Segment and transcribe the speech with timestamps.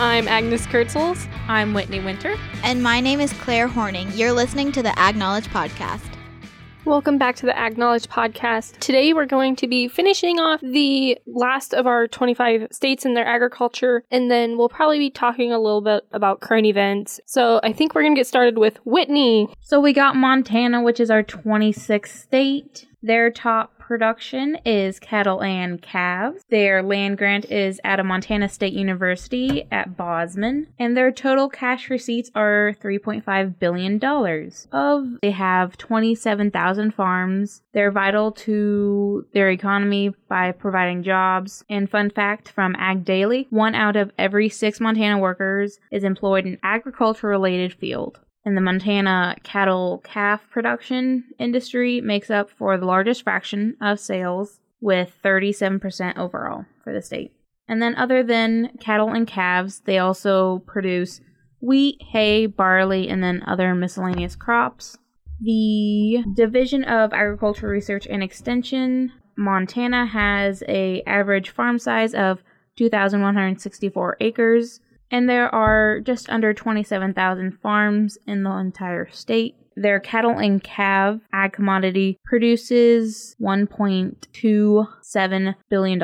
[0.00, 1.24] I'm Agnes Kurtzels.
[1.46, 2.34] I'm Whitney Winter.
[2.64, 4.10] And my name is Claire Horning.
[4.14, 6.10] You're listening to the Ag Knowledge Podcast.
[6.84, 8.80] Welcome back to the Ag Knowledge Podcast.
[8.80, 13.24] Today we're going to be finishing off the last of our 25 states and their
[13.24, 17.20] agriculture, and then we'll probably be talking a little bit about current events.
[17.24, 19.48] So I think we're going to get started with Whitney.
[19.60, 22.86] So we got Montana, which is our 26th state.
[23.04, 26.42] Their top production is cattle and calves.
[26.48, 31.90] Their land grant is at a Montana State University at Bozeman, and their total cash
[31.90, 34.02] receipts are $3.5 billion.
[34.72, 37.60] Of they have 27,000 farms.
[37.74, 41.62] They're vital to their economy by providing jobs.
[41.68, 46.46] And fun fact from Ag Daily, one out of every six Montana workers is employed
[46.46, 52.86] in agriculture related field and the Montana cattle calf production industry makes up for the
[52.86, 57.32] largest fraction of sales with 37% overall for the state.
[57.66, 61.20] And then other than cattle and calves, they also produce
[61.60, 64.98] wheat, hay, barley, and then other miscellaneous crops.
[65.40, 72.42] The Division of Agricultural Research and Extension, Montana has a average farm size of
[72.76, 79.54] 2,164 acres and there are just under 27,000 farms in the entire state.
[79.76, 86.02] Their cattle and calf ag commodity produces $1.27 billion.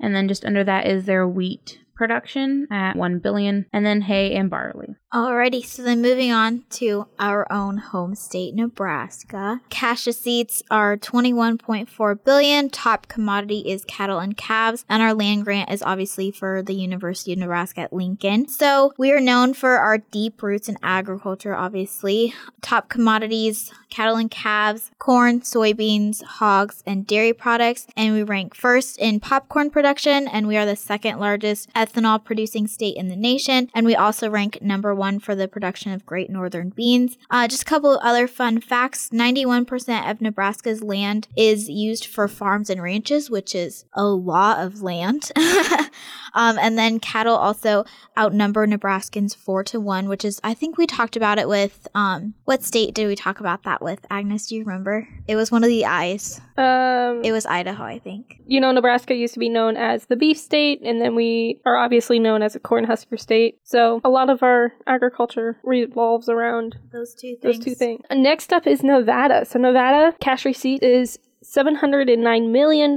[0.00, 4.34] And then just under that is their wheat production at 1 billion and then hay
[4.34, 4.96] and barley.
[5.12, 9.60] Alrighty, so then moving on to our own home state, Nebraska.
[9.70, 12.68] Cash receipts are 21.4 billion.
[12.68, 17.32] Top commodity is cattle and calves, and our land grant is obviously for the University
[17.32, 18.48] of Nebraska at Lincoln.
[18.48, 22.34] So we are known for our deep roots in agriculture, obviously.
[22.60, 28.98] Top commodities, cattle and calves, corn, soybeans, hogs, and dairy products, and we rank first
[28.98, 33.68] in popcorn production, and we are the second largest ethanol producing state in the nation,
[33.74, 37.16] and we also rank number one for the production of Great Northern beans.
[37.30, 42.28] Uh, just a couple of other fun facts 91% of Nebraska's land is used for
[42.28, 45.30] farms and ranches, which is a lot of land.
[46.34, 47.84] um, and then cattle also
[48.18, 52.34] outnumber Nebraskans four to one, which is, I think we talked about it with, um,
[52.44, 54.04] what state did we talk about that with?
[54.10, 55.08] Agnes, do you remember?
[55.26, 56.40] It was one of the eyes.
[56.56, 58.40] Um, it was Idaho, I think.
[58.46, 61.84] You know, Nebraska used to be known as the beef state, and then we are
[61.84, 63.58] obviously known as a cornhusker state.
[63.64, 67.56] So a lot of our agriculture revolves around those two things.
[67.56, 68.02] Those two things.
[68.10, 69.44] Next up is Nevada.
[69.44, 72.96] So Nevada cash receipt is $709 million.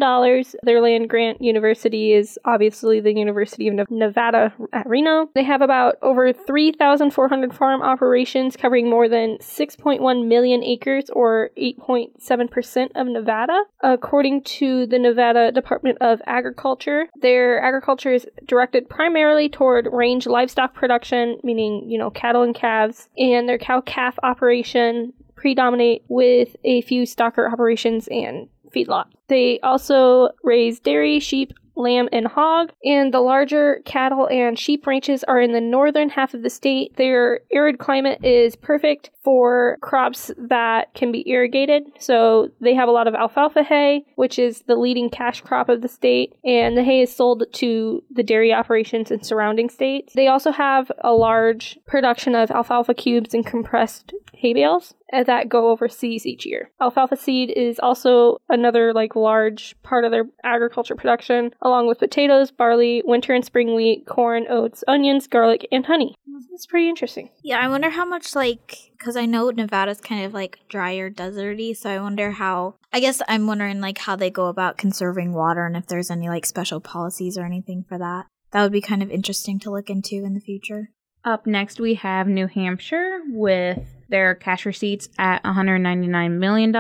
[0.64, 5.30] Their land grant university is obviously the University of Nevada at Reno.
[5.36, 12.90] They have about over 3,400 farm operations covering more than 6.1 million acres or 8.7%
[12.96, 13.64] of Nevada.
[13.82, 20.74] According to the Nevada Department of Agriculture, their agriculture is directed primarily toward range livestock
[20.74, 26.82] production, meaning, you know, cattle and calves, and their cow calf operation predominate with a
[26.82, 29.06] few stocker operations and feedlot.
[29.30, 35.24] They also raise dairy, sheep, lamb, and hog, and the larger cattle and sheep ranches
[35.26, 36.98] are in the northern half of the state.
[36.98, 41.84] Their arid climate is perfect for crops that can be irrigated.
[42.00, 45.82] So they have a lot of alfalfa hay, which is the leading cash crop of
[45.82, 50.14] the state, and the hay is sold to the dairy operations in surrounding states.
[50.14, 55.48] They also have a large production of alfalfa cubes and compressed hay bales Uh, that
[55.48, 56.70] go overseas each year.
[56.82, 62.52] Alfalfa seed is also another like large part of their agriculture production, along with potatoes,
[62.52, 66.16] barley, winter and spring wheat, corn, oats, onions, garlic, and honey.
[66.52, 67.30] That's pretty interesting.
[67.44, 71.76] Yeah, I wonder how much like because I know Nevada's kind of like drier, deserty,
[71.76, 72.76] so I wonder how.
[72.92, 76.28] I guess I'm wondering like how they go about conserving water and if there's any
[76.30, 78.26] like special policies or anything for that.
[78.52, 80.90] That would be kind of interesting to look into in the future.
[81.24, 86.72] Up next, we have New Hampshire with their cash receipts at $199 million.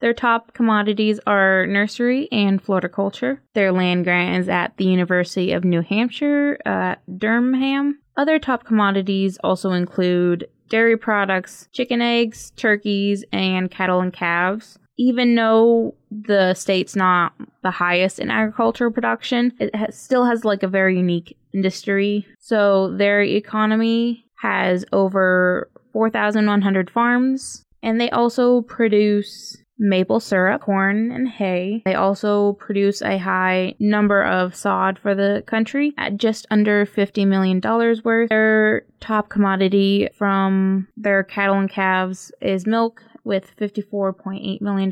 [0.00, 3.40] Their top commodities are nursery and floriculture.
[3.54, 7.98] Their land grant is at the University of New Hampshire at Durham.
[8.16, 14.78] Other top commodities also include dairy products, chicken eggs, turkeys, and cattle and calves.
[14.98, 17.32] Even though the state's not
[17.62, 22.26] the highest in agricultural production, it has, still has like a very unique industry.
[22.40, 31.28] So their economy has over 4,100 farms, and they also produce maple syrup, corn, and
[31.28, 31.82] hay.
[31.84, 37.26] They also produce a high number of sod for the country at just under $50
[37.26, 37.60] million
[38.04, 38.28] worth.
[38.28, 44.90] Their top commodity from their cattle and calves is milk with $54.8 million,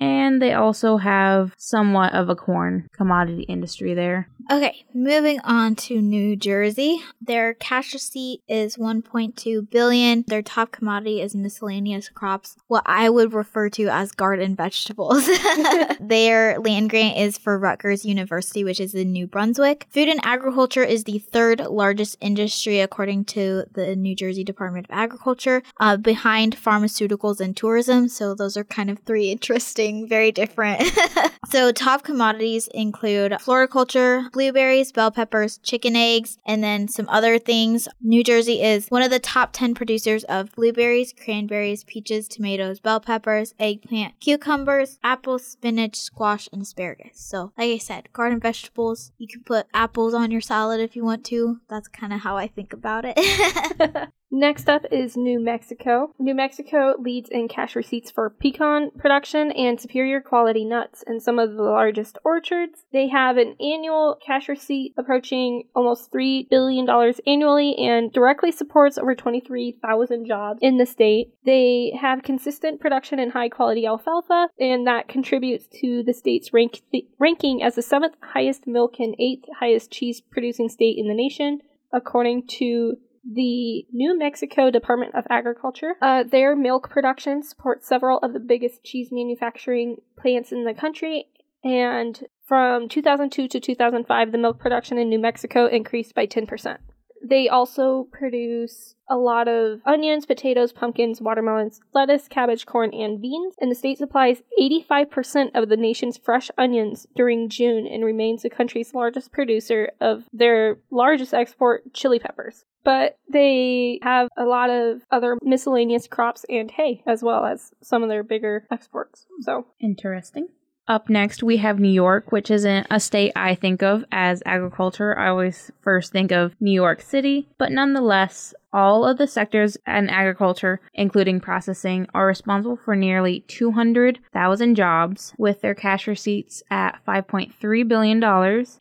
[0.00, 4.28] And they also have somewhat of a corn commodity industry there.
[4.50, 7.00] Okay, moving on to New Jersey.
[7.20, 10.24] Their cash receipt is 1.2 billion.
[10.26, 15.24] Their top commodity is miscellaneous crops, what I would refer to as garden vegetables.
[16.00, 19.86] Their land grant is for Rutgers University, which is in New Brunswick.
[19.90, 24.96] Food and agriculture is the third largest industry according to the New Jersey Department of
[24.96, 28.08] Agriculture, uh, behind pharmaceuticals and tourism.
[28.08, 30.82] So those are kind of three interesting, very different.
[31.50, 37.88] so top commodities include floriculture, blueberries, bell peppers, chicken eggs, and then some other things.
[38.00, 43.00] New Jersey is one of the top 10 producers of blueberries, cranberries, peaches, tomatoes, bell
[43.00, 47.12] peppers, eggplant, cucumbers, apples, spinach, squash, and asparagus.
[47.14, 49.12] So, like I said, garden vegetables.
[49.18, 51.60] You can put apples on your salad if you want to.
[51.68, 54.08] That's kind of how I think about it.
[54.32, 56.14] Next up is New Mexico.
[56.20, 61.40] New Mexico leads in cash receipts for pecan production and superior quality nuts and some
[61.40, 62.84] of the largest orchards.
[62.92, 66.88] They have an annual cash receipt approaching almost $3 billion
[67.26, 71.34] annually and directly supports over 23,000 jobs in the state.
[71.44, 76.82] They have consistent production and high quality alfalfa, and that contributes to the state's rank-
[77.18, 81.58] ranking as the seventh highest milk and eighth highest cheese producing state in the nation,
[81.92, 85.94] according to the New Mexico Department of Agriculture.
[86.00, 91.26] Uh, their milk production supports several of the biggest cheese manufacturing plants in the country,
[91.62, 96.78] and from 2002 to 2005, the milk production in New Mexico increased by 10%.
[97.22, 103.54] They also produce a lot of onions, potatoes, pumpkins, watermelons, lettuce, cabbage, corn, and beans.
[103.60, 108.50] And the state supplies 85% of the nation's fresh onions during June and remains the
[108.50, 112.64] country's largest producer of their largest export, chili peppers.
[112.82, 118.02] But they have a lot of other miscellaneous crops and hay, as well as some
[118.02, 119.26] of their bigger exports.
[119.40, 120.48] So Interesting.
[120.88, 125.16] Up next, we have New York, which isn't a state I think of as agriculture.
[125.16, 130.08] I always first think of New York City, but nonetheless, all of the sectors in
[130.08, 137.88] agriculture, including processing, are responsible for nearly 200,000 jobs, with their cash receipts at $5.3
[137.88, 138.22] billion,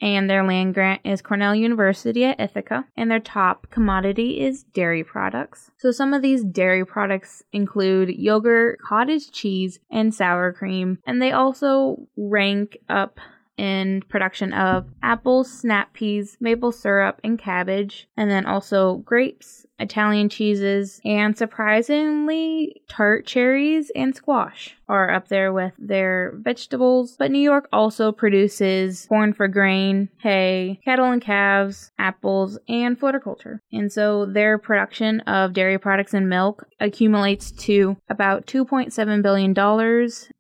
[0.02, 5.04] and their land grant is Cornell University at Ithaca, and their top commodity is dairy
[5.04, 5.72] products.
[5.78, 11.32] So some of these dairy products include yogurt, cottage cheese, and sour cream, and they
[11.32, 13.20] also rank up
[13.58, 20.30] in production of apples, snap peas, maple syrup, and cabbage, and then also grapes, Italian
[20.30, 27.16] cheeses, and surprisingly, tart cherries and squash are up there with their vegetables.
[27.18, 33.62] But New York also produces corn for grain, hay, cattle and calves, apples, and floriculture.
[33.72, 39.54] And so their production of dairy products and milk accumulates to about $2.7 billion.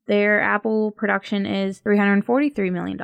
[0.09, 3.00] Their apple production is $343 million.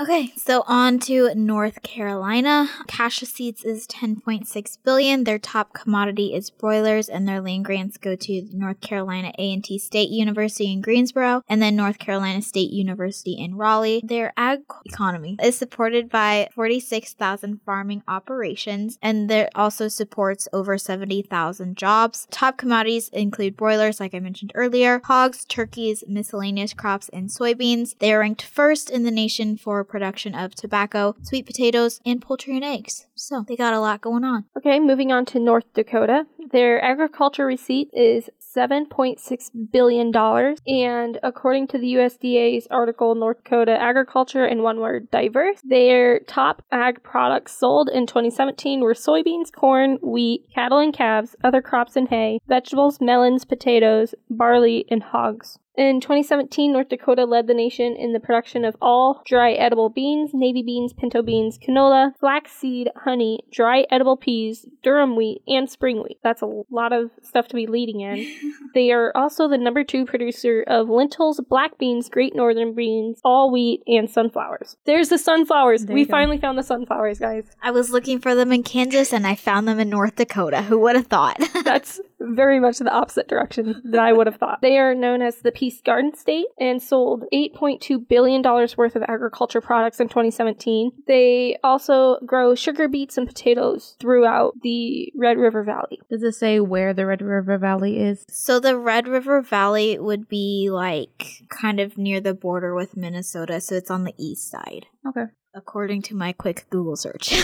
[0.00, 2.68] Okay, so on to North Carolina.
[2.88, 5.22] Cash receipts is 10.6 billion.
[5.22, 10.10] Their top commodity is broilers, and their land grants go to North Carolina A&T State
[10.10, 14.00] University in Greensboro, and then North Carolina State University in Raleigh.
[14.02, 21.76] Their ag economy is supported by 46,000 farming operations, and it also supports over 70,000
[21.76, 22.26] jobs.
[22.32, 26.39] Top commodities include broilers, like I mentioned earlier, hogs, turkeys, miscellaneous
[26.76, 27.98] crops, and soybeans.
[27.98, 32.56] They are ranked first in the nation for production of tobacco, sweet potatoes, and poultry
[32.56, 33.06] and eggs.
[33.14, 34.46] So they got a lot going on.
[34.56, 36.26] Okay, moving on to North Dakota.
[36.50, 40.14] Their agriculture receipt is $7.6 billion.
[40.66, 46.62] And according to the USDA's article, North Dakota Agriculture in one word, diverse, their top
[46.72, 52.08] ag products sold in 2017 were soybeans, corn, wheat, cattle and calves, other crops and
[52.08, 55.58] hay, vegetables, melons, potatoes, barley, and hogs.
[55.80, 60.32] In 2017, North Dakota led the nation in the production of all dry edible beans,
[60.34, 66.18] navy beans, pinto beans, canola, flaxseed, honey, dry edible peas, durum wheat, and spring wheat.
[66.22, 68.30] That's a lot of stuff to be leading in.
[68.74, 73.50] they are also the number two producer of lentils, black beans, great northern beans, all
[73.50, 74.76] wheat, and sunflowers.
[74.84, 75.86] There's the sunflowers.
[75.86, 77.44] There we finally found the sunflowers, guys.
[77.62, 80.60] I was looking for them in Kansas and I found them in North Dakota.
[80.60, 81.38] Who would have thought?
[81.64, 84.58] That's very much the opposite direction than I would have thought.
[84.70, 89.60] They are known as the Peace Garden State and sold $8.2 billion worth of agriculture
[89.60, 90.92] products in 2017.
[91.06, 95.98] They also grow sugar beets and potatoes throughout the Red River Valley.
[96.10, 98.24] Does it say where the Red River Valley is?
[98.28, 103.60] so the Red River Valley would be like kind of near the border with Minnesota,
[103.60, 105.24] so it's on the east side, Okay.
[105.54, 107.32] according to my quick Google search.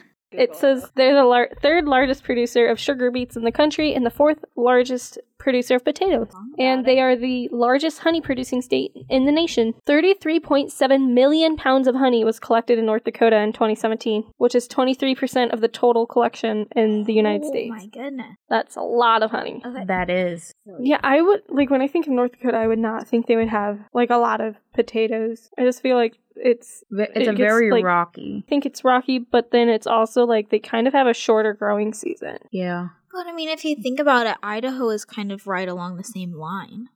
[0.32, 4.06] It says they're the lar- third largest producer of sugar beets in the country and
[4.06, 6.28] the fourth largest producer of potatoes.
[6.34, 9.74] Oh, and they are the largest honey producing state in the nation.
[9.86, 15.52] 33.7 million pounds of honey was collected in North Dakota in 2017, which is 23%
[15.52, 17.70] of the total collection in the United oh, States.
[17.70, 18.36] my goodness.
[18.48, 19.62] That's a lot of honey.
[19.64, 19.84] Okay.
[19.86, 20.52] That is.
[20.80, 23.36] Yeah, I would like when I think of North Dakota, I would not think they
[23.36, 25.50] would have like a lot of potatoes.
[25.58, 28.44] I just feel like it's It's It a gets, very like- rocky.
[28.46, 31.54] I think it's rocky, but then it's also like they kind of have a shorter
[31.54, 32.38] growing season.
[32.50, 32.88] Yeah.
[33.12, 36.04] But I mean, if you think about it, Idaho is kind of right along the
[36.04, 36.88] same line.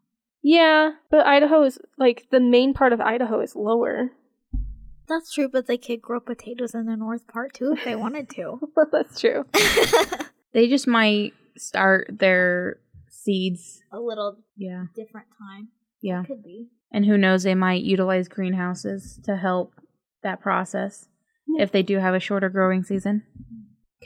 [0.42, 4.10] Yeah, but Idaho is like the main part of Idaho is lower.
[5.08, 8.30] That's true, but they could grow potatoes in the north part too if they wanted
[8.30, 8.60] to.
[8.92, 9.44] That's true.
[10.52, 12.76] They just might start their
[13.10, 13.80] seeds.
[13.92, 14.84] A little Yeah.
[14.94, 15.70] different time.
[16.00, 16.22] Yeah.
[16.24, 16.68] Could be.
[16.92, 19.72] And who knows, they might utilize greenhouses to help
[20.22, 21.08] that process
[21.58, 23.24] if they do have a shorter growing season.
[23.36, 23.60] Mm-hmm.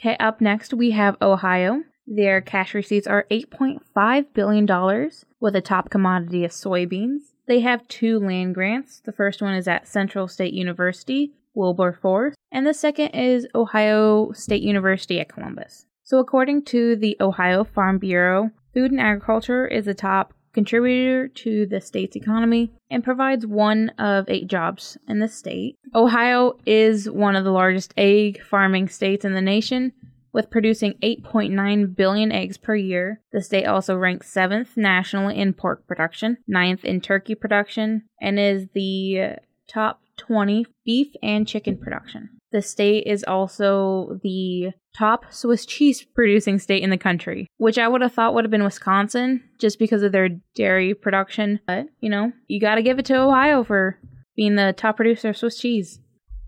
[0.09, 1.83] Okay, up next we have Ohio.
[2.11, 7.19] Their cash receipts are $8.5 billion with a top commodity of soybeans.
[7.47, 8.99] They have two land grants.
[9.05, 14.63] The first one is at Central State University, Wilberforce, and the second is Ohio State
[14.63, 15.85] University at Columbus.
[16.03, 21.67] So, according to the Ohio Farm Bureau, food and agriculture is a top contributor to
[21.67, 25.77] the state's economy and provides one of eight jobs in the state.
[25.93, 29.93] Ohio is one of the largest egg farming states in the nation,
[30.33, 33.21] with producing 8.9 billion eggs per year.
[33.31, 38.67] The state also ranks 7th nationally in pork production, ninth in turkey production, and is
[38.73, 42.29] the top 20 beef and chicken production.
[42.51, 47.87] The state is also the top Swiss cheese producing state in the country, which I
[47.87, 51.59] would have thought would have been Wisconsin just because of their dairy production.
[51.67, 53.99] But, you know, you got to give it to Ohio for
[54.35, 55.99] being the top producer of Swiss cheese.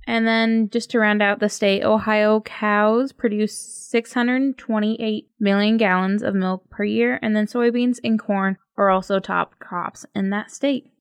[0.08, 6.34] And then just to round out the state, Ohio cows produce 628 million gallons of
[6.34, 10.92] milk per year, and then soybeans and corn are also top crops in that state.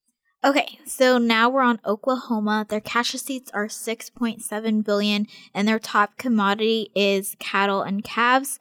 [0.43, 2.65] Okay, so now we're on Oklahoma.
[2.67, 8.59] Their cash receipts are 6.7 billion and their top commodity is cattle and calves.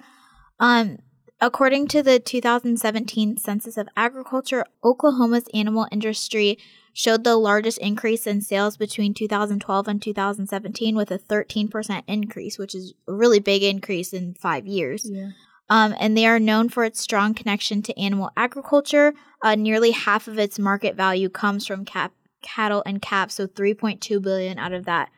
[0.59, 0.97] Um
[1.39, 6.57] according to the 2017 Census of Agriculture, Oklahoma's animal industry
[6.93, 12.75] showed the largest increase in sales between 2012 and 2017 with a 13% increase, which
[12.75, 15.09] is a really big increase in 5 years.
[15.09, 15.29] Yeah.
[15.69, 19.13] Um, and they are known for its strong connection to animal agriculture.
[19.41, 24.21] Uh, nearly half of its market value comes from cap- cattle and calves, so 3.2
[24.21, 25.09] billion out of that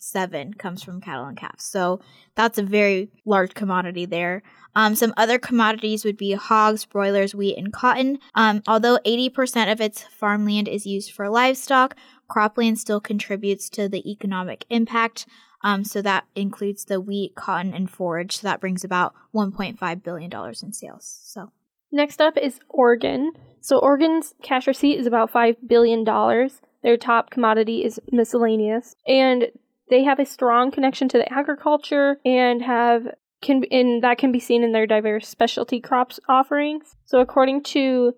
[0.00, 1.64] 6.7 comes from cattle and calves.
[1.64, 2.00] So
[2.34, 4.42] that's a very large commodity there.
[4.74, 8.18] Um, some other commodities would be hogs, broilers, wheat, and cotton.
[8.34, 11.96] Um, although 80% of its farmland is used for livestock,
[12.30, 15.26] cropland still contributes to the economic impact.
[15.62, 18.38] Um, so that includes the wheat, cotton, and forage.
[18.38, 20.30] So that brings about $1.5 billion
[20.62, 21.20] in sales.
[21.24, 21.50] So
[21.92, 23.32] Next up is Oregon.
[23.60, 26.04] So Oregon's cash receipt is about $5 billion.
[26.82, 28.94] Their top commodity is miscellaneous.
[29.06, 29.48] And
[29.90, 33.08] they have a strong connection to the agriculture and have
[33.42, 36.96] can and that can be seen in their diverse specialty crops offerings.
[37.04, 38.14] So according to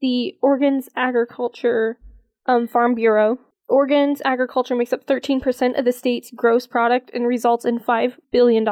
[0.00, 1.98] the Oregon's Agriculture
[2.46, 7.64] um, Farm Bureau, Oregon's agriculture makes up 13% of the state's gross product and results
[7.64, 8.66] in $5 billion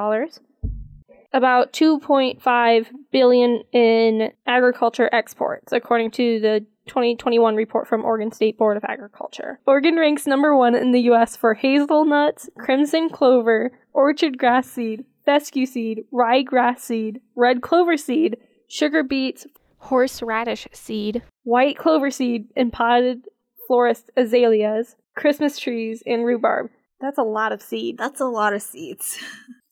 [1.33, 8.77] about 2.5 billion in agriculture exports according to the 2021 report from Oregon State Board
[8.77, 9.61] of Agriculture.
[9.67, 15.67] Oregon ranks number 1 in the US for hazelnuts, crimson clover, orchard grass seed, fescue
[15.67, 18.37] seed, rye grass seed, red clover seed,
[18.69, 19.47] sugar beets,
[19.79, 23.23] horseradish seed, white clover seed, and potted
[23.67, 26.71] florist azaleas, Christmas trees, and rhubarb.
[27.01, 27.97] That's a lot of seed.
[27.99, 29.19] that's a lot of seeds.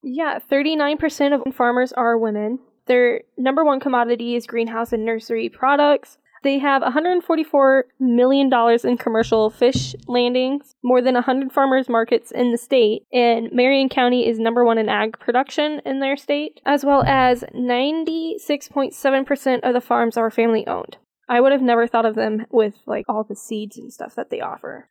[0.08, 2.60] Yeah, 39% of farmers are women.
[2.86, 6.16] Their number one commodity is greenhouse and nursery products.
[6.46, 8.48] They have $144 million
[8.84, 14.28] in commercial fish landings, more than 100 farmers markets in the state, and Marion County
[14.28, 19.80] is number one in ag production in their state, as well as 96.7% of the
[19.80, 20.98] farms are family owned.
[21.28, 24.30] I would have never thought of them with like all the seeds and stuff that
[24.30, 24.88] they offer.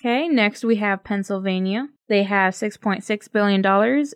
[0.00, 1.86] Okay, next we have Pennsylvania.
[2.08, 3.64] They have $6.6 billion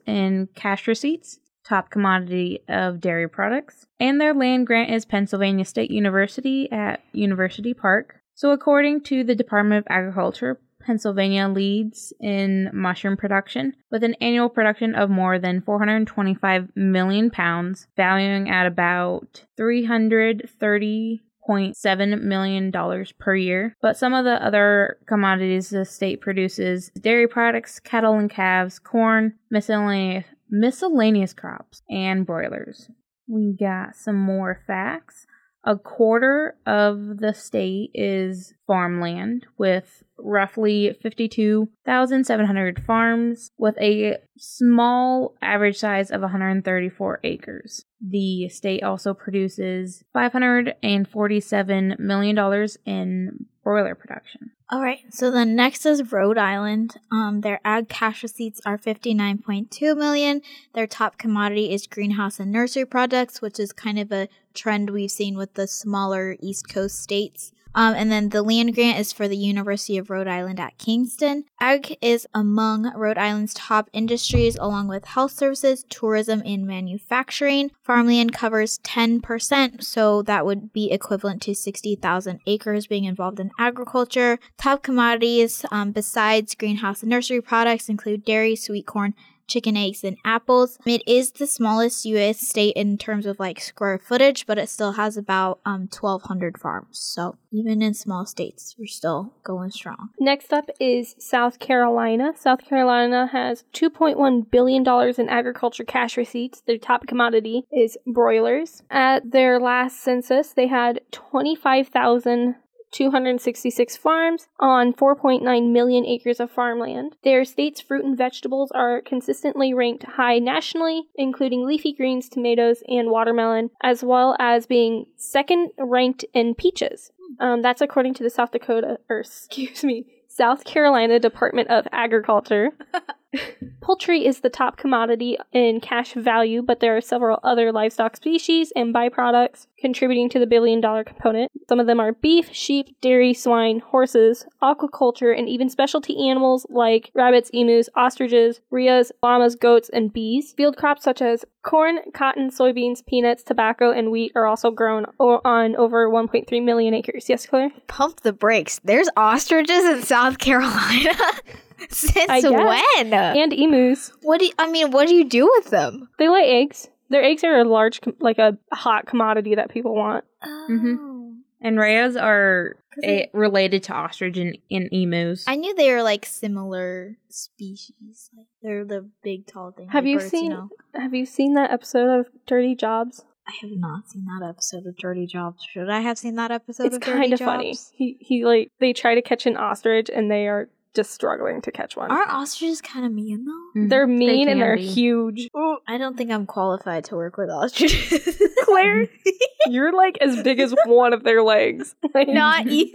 [0.06, 1.38] in cash receipts,
[1.70, 7.72] top commodity of dairy products, and their land grant is Pennsylvania State University at University
[7.72, 8.16] Park.
[8.34, 14.48] So, according to the Department of Agriculture, Pennsylvania leads in mushroom production with an annual
[14.48, 22.70] production of more than 425 million pounds, valuing at about 330 $0.7 million
[23.18, 23.74] per year.
[23.80, 29.34] But some of the other commodities the state produces dairy products, cattle and calves, corn,
[29.50, 32.90] miscellaneous, miscellaneous crops, and broilers.
[33.26, 35.26] we got some more facts.
[35.64, 45.78] A quarter of the state is farmland, with roughly 52,700 farms, with a small average
[45.78, 47.84] size of 134 acres.
[48.00, 54.50] The state also produces $547 million in broiler production.
[54.72, 55.00] All right.
[55.10, 56.94] So the next is Rhode Island.
[57.10, 60.42] Um, their ag cash receipts are fifty nine point two million.
[60.74, 65.10] Their top commodity is greenhouse and nursery products, which is kind of a trend we've
[65.10, 67.50] seen with the smaller East Coast states.
[67.74, 71.44] Um, and then the land grant is for the University of Rhode Island at Kingston.
[71.60, 77.70] Ag is among Rhode Island's top industries, along with health services, tourism, and manufacturing.
[77.82, 84.38] Farmland covers 10%, so that would be equivalent to 60,000 acres being involved in agriculture.
[84.58, 89.14] Top commodities, um, besides greenhouse and nursery products, include dairy, sweet corn,
[89.50, 90.78] chicken eggs and apples.
[90.86, 94.92] It is the smallest US state in terms of like square footage, but it still
[94.92, 96.98] has about um 1200 farms.
[96.98, 100.10] So even in small states, we're still going strong.
[100.18, 102.32] Next up is South Carolina.
[102.36, 104.84] South Carolina has $2.1 billion
[105.18, 106.62] in agriculture cash receipts.
[106.66, 108.82] Their top commodity is broilers.
[108.90, 112.54] At their last census, they had 25,000
[112.90, 117.16] 266 farms on 4.9 million acres of farmland.
[117.24, 123.10] Their state's fruit and vegetables are consistently ranked high nationally, including leafy greens, tomatoes, and
[123.10, 127.12] watermelon, as well as being second ranked in peaches.
[127.38, 132.70] Um, that's according to the South Dakota, or excuse me, South Carolina Department of Agriculture.
[133.80, 138.72] Poultry is the top commodity in cash value, but there are several other livestock species
[138.74, 141.50] and byproducts contributing to the billion dollar component.
[141.68, 147.10] Some of them are beef, sheep, dairy, swine, horses, aquaculture, and even specialty animals like
[147.14, 150.52] rabbits, emus, ostriches, rheas, llamas, goats, and bees.
[150.52, 155.76] Field crops such as corn, cotton, soybeans, peanuts, tobacco, and wheat are also grown on
[155.76, 157.28] over 1.3 million acres.
[157.28, 157.70] Yes, Claire?
[157.86, 158.80] Pump the brakes.
[158.84, 161.14] There's ostriches in South Carolina.
[161.90, 163.12] Since I when?
[163.14, 164.12] And emus.
[164.22, 164.90] what do you, I mean?
[164.90, 166.08] What do you do with them?
[166.18, 166.88] They lay eggs.
[167.08, 170.24] Their eggs are a large, like a hot commodity that people want.
[170.44, 170.96] Mm-hmm.
[170.98, 171.34] Oh.
[171.62, 175.44] And rheas are it- related to ostrich and, and emus.
[175.46, 178.30] I knew they were like similar species.
[178.36, 179.88] Like they're the big tall thing.
[179.88, 180.50] Have like you birds, seen?
[180.50, 180.68] know?
[180.94, 183.24] Have you seen that episode of Dirty Jobs?
[183.46, 185.64] I have not seen that episode of Dirty Jobs.
[185.72, 187.46] Should I have seen that episode it's of Dirty kind of Jobs?
[187.48, 187.74] funny.
[187.96, 191.70] He he like they try to catch an ostrich and they are just struggling to
[191.70, 192.10] catch one.
[192.10, 193.80] Aren't ostriches kind of mean though?
[193.80, 193.88] Mhm.
[193.90, 194.86] They're mean can and they're be.
[194.86, 195.48] huge.
[195.86, 198.40] I don't think I'm qualified to work with ostriches.
[198.64, 199.06] Claire?
[199.66, 201.94] You're like as big as one of their legs.
[202.14, 202.92] Like, not even.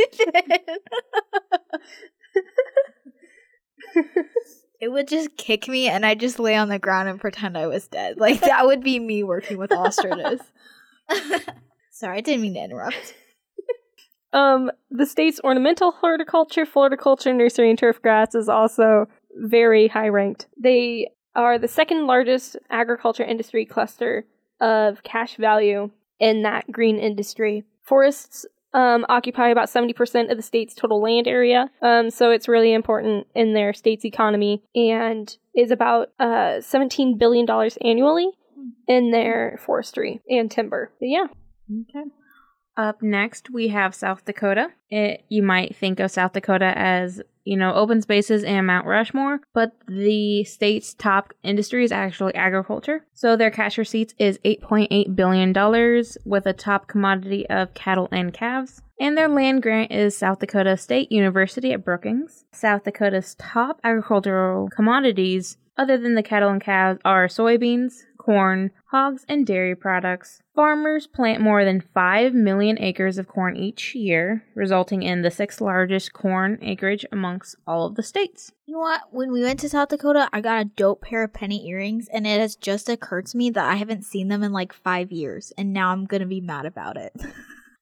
[4.82, 7.68] it would just kick me and I'd just lay on the ground and pretend I
[7.68, 8.18] was dead.
[8.18, 10.42] Like that would be me working with ostriches.
[11.92, 13.14] Sorry, I didn't mean to interrupt.
[14.36, 20.48] Um, the state's ornamental horticulture, floriculture, nursery, and turf grass is also very high ranked.
[20.62, 24.26] They are the second largest agriculture industry cluster
[24.60, 27.63] of cash value in that green industry.
[27.82, 32.74] Forests um, occupy about 70% of the state's total land area, um, so it's really
[32.74, 37.48] important in their state's economy and is about uh, $17 billion
[37.82, 38.32] annually
[38.86, 40.91] in their forestry and timber.
[41.00, 41.28] But yeah.
[41.71, 42.10] Okay.
[42.78, 44.68] Up next, we have South Dakota.
[44.90, 49.40] It, you might think of South Dakota as, you know, open spaces and Mount Rushmore,
[49.54, 53.06] but the state's top industry is actually agriculture.
[53.14, 58.82] So their cash receipts is $8.8 billion with a top commodity of cattle and calves.
[59.00, 62.46] And their land grant is South Dakota State University at Brookings.
[62.54, 69.24] South Dakota's top agricultural commodities, other than the cattle and calves, are soybeans, corn, hogs,
[69.30, 70.42] and dairy products.
[70.56, 75.62] Farmers plant more than 5 million acres of corn each year, resulting in the sixth
[75.62, 78.52] largest corn acreage amongst all of the states.
[78.66, 79.02] You know what?
[79.12, 82.26] When we went to South Dakota, I got a dope pair of penny earrings, and
[82.26, 85.54] it has just occurred to me that I haven't seen them in like five years,
[85.56, 87.14] and now I'm gonna be mad about it.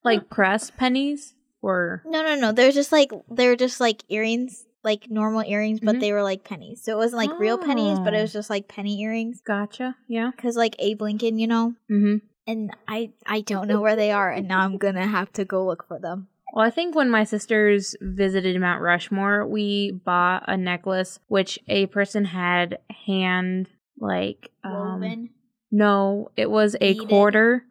[0.06, 2.52] Like crest pennies or no, no, no.
[2.52, 6.00] They're just like they're just like earrings, like normal earrings, but Mhm.
[6.00, 6.84] they were like pennies.
[6.84, 9.42] So it wasn't like real pennies, but it was just like penny earrings.
[9.46, 9.96] gotcha.
[10.08, 10.32] Yeah.
[10.38, 12.18] Cause like Abe Lincoln, you know, Mm-hmm.
[12.48, 15.66] and I I don't know where they are, and now I'm gonna have to go
[15.66, 16.28] look for them.
[16.54, 21.88] Well, I think when my sisters visited Mount Rushmore, we bought a necklace which a
[21.88, 23.68] person had hand
[24.00, 25.30] like um, Woven.
[25.72, 27.64] No, it was a quarter,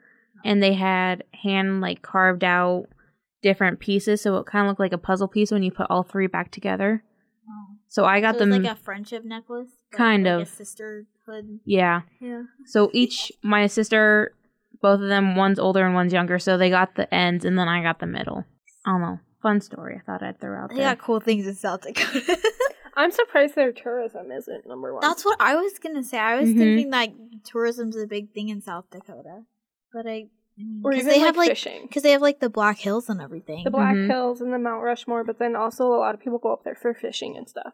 [0.44, 2.86] and they had hand like carved out
[3.42, 6.02] different pieces, so it kind of looked like a puzzle piece when you put all
[6.02, 7.02] three back together.
[7.88, 8.50] So I got so them.
[8.62, 10.40] like a friendship necklace, Kind like of.
[10.42, 11.60] a sisterhood.
[11.66, 12.02] yeah.
[12.20, 12.44] Yeah.
[12.64, 14.32] So each my sister
[14.80, 17.68] Both of them, one's older and one's younger, so they got the ends, and then
[17.68, 18.44] I got the middle.
[18.86, 19.18] I don't know.
[19.42, 19.96] Fun story.
[20.00, 20.94] I thought I'd throw out They there.
[20.94, 22.38] got cool things in South Dakota.
[22.96, 25.00] I'm surprised their tourism isn't number one.
[25.02, 26.18] That's what I was gonna say.
[26.18, 26.58] I was Mhm.
[26.58, 27.10] thinking that
[27.44, 29.42] tourism's a big thing in South Dakota,
[29.92, 30.28] but I
[30.84, 31.82] or because even they like have like fishing.
[31.86, 33.64] because they have like the Black Hills and everything.
[33.64, 34.06] The Black Mhm.
[34.08, 36.74] Hills and the Mount Rushmore, but then also a lot of people go up there
[36.80, 37.72] for fishing and stuff.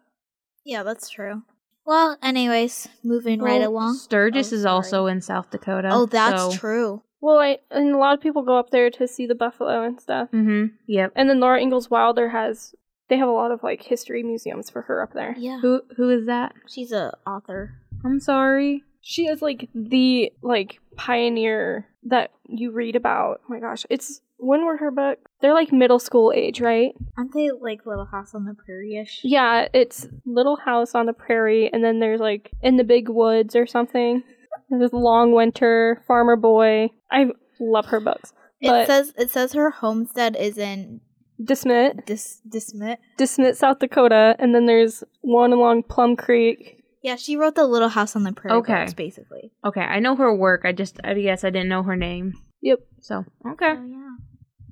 [0.64, 1.42] yeah, that's true.
[1.86, 3.94] Well, anyways, moving right along.
[3.94, 5.88] Sturgis Oh, is also in South Dakota.
[5.90, 6.52] Oh, that's so.
[6.52, 7.02] true.
[7.20, 9.98] Well, I, and a lot of people go up there to see the buffalo and
[9.98, 10.28] stuff.
[10.30, 10.74] Mm-hmm.
[10.86, 11.12] Yep.
[11.16, 12.74] And then Laura Ingalls Wilder has,
[13.08, 15.34] they have a lot of like history museums for her up there.
[15.38, 16.52] Yeah, Who who is that?
[16.68, 17.72] she's a author.
[18.04, 18.84] I'm sorry.
[19.00, 23.40] She is like the like pioneer that you read about.
[23.44, 25.22] Oh my gosh, it's when were her books?
[25.40, 26.92] They're like middle school age, right?
[27.16, 29.20] Aren't they like Little House on the Prairie ish?
[29.24, 33.56] Yeah, it's Little House on the Prairie, and then there's like In the Big Woods
[33.56, 34.22] or something.
[34.70, 36.90] There's Long Winter, Farmer Boy.
[37.10, 37.26] I
[37.58, 38.34] love her books.
[38.60, 41.00] It says it says her homestead is in
[41.42, 42.98] De Smet, Dis De Smet.
[43.16, 46.77] Dismit, South Dakota, and then there's one along Plum Creek.
[47.02, 48.80] Yeah, she wrote the Little House on the Prairie Okay.
[48.80, 49.52] books, basically.
[49.64, 50.62] Okay, I know her work.
[50.64, 52.34] I just I guess I didn't know her name.
[52.62, 52.80] Yep.
[53.00, 53.74] So okay.
[53.76, 54.07] Oh yeah.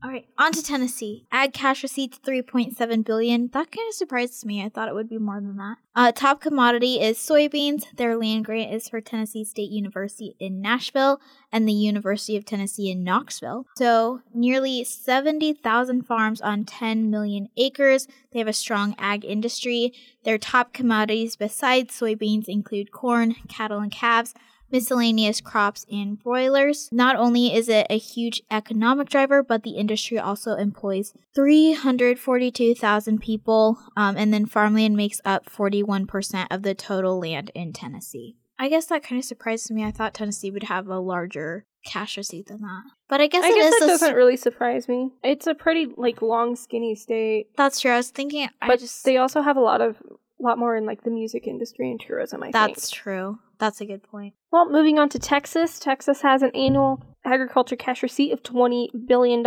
[0.03, 1.27] All right, on to Tennessee.
[1.33, 3.49] Ag cash receipts 3.7 billion.
[3.49, 4.63] That kind of surprises me.
[4.63, 5.77] I thought it would be more than that.
[5.95, 7.85] Uh, top commodity is soybeans.
[7.97, 12.91] Their land grant is for Tennessee State University in Nashville and the University of Tennessee
[12.91, 13.67] in Knoxville.
[13.79, 18.07] So nearly 70,000 farms on 10 million acres.
[18.33, 19.95] They have a strong ag industry.
[20.25, 24.35] Their top commodities besides soybeans include corn, cattle, and calves
[24.71, 26.89] miscellaneous crops and broilers.
[26.93, 33.79] Not only is it a huge economic driver, but the industry also employs 342,000 people,
[33.97, 38.37] um, and then farmland makes up 41% of the total land in Tennessee.
[38.59, 39.85] I guess that kind of surprised me.
[39.85, 42.83] I thought Tennessee would have a larger cash receipt than that.
[43.09, 45.13] But I guess I it guess that doesn't s- really surprise me.
[45.23, 47.91] It's a pretty like long, skinny state, That's true.
[47.93, 49.97] I was thinking I but just they also have a lot of
[50.43, 52.43] lot more in like the music industry and tourism.
[52.43, 52.53] I think.
[52.55, 53.03] That's think.
[53.03, 53.39] true.
[53.59, 54.35] That's a good point.
[54.53, 55.79] Well, moving on to Texas.
[55.79, 59.43] Texas has an annual agriculture cash receipt of $20 billion.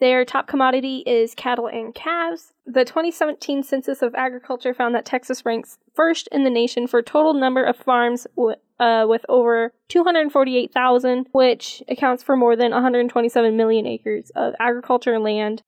[0.00, 2.52] Their top commodity is cattle and calves.
[2.66, 7.32] The 2017 Census of Agriculture found that Texas ranks first in the nation for total
[7.34, 13.86] number of farms w- uh, with over 248,000, which accounts for more than 127 million
[13.86, 15.62] acres of agriculture land.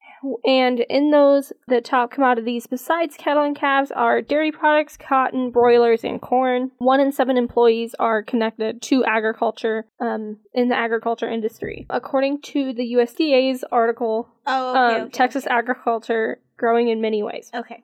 [0.45, 6.05] And in those, the top commodities besides cattle and calves are dairy products, cotton, broilers,
[6.05, 6.71] and corn.
[6.79, 11.87] One in seven employees are connected to agriculture um, in the agriculture industry.
[11.91, 17.51] According to the USDA's article, Oh, um, Texas agriculture growing in many ways.
[17.55, 17.83] Okay.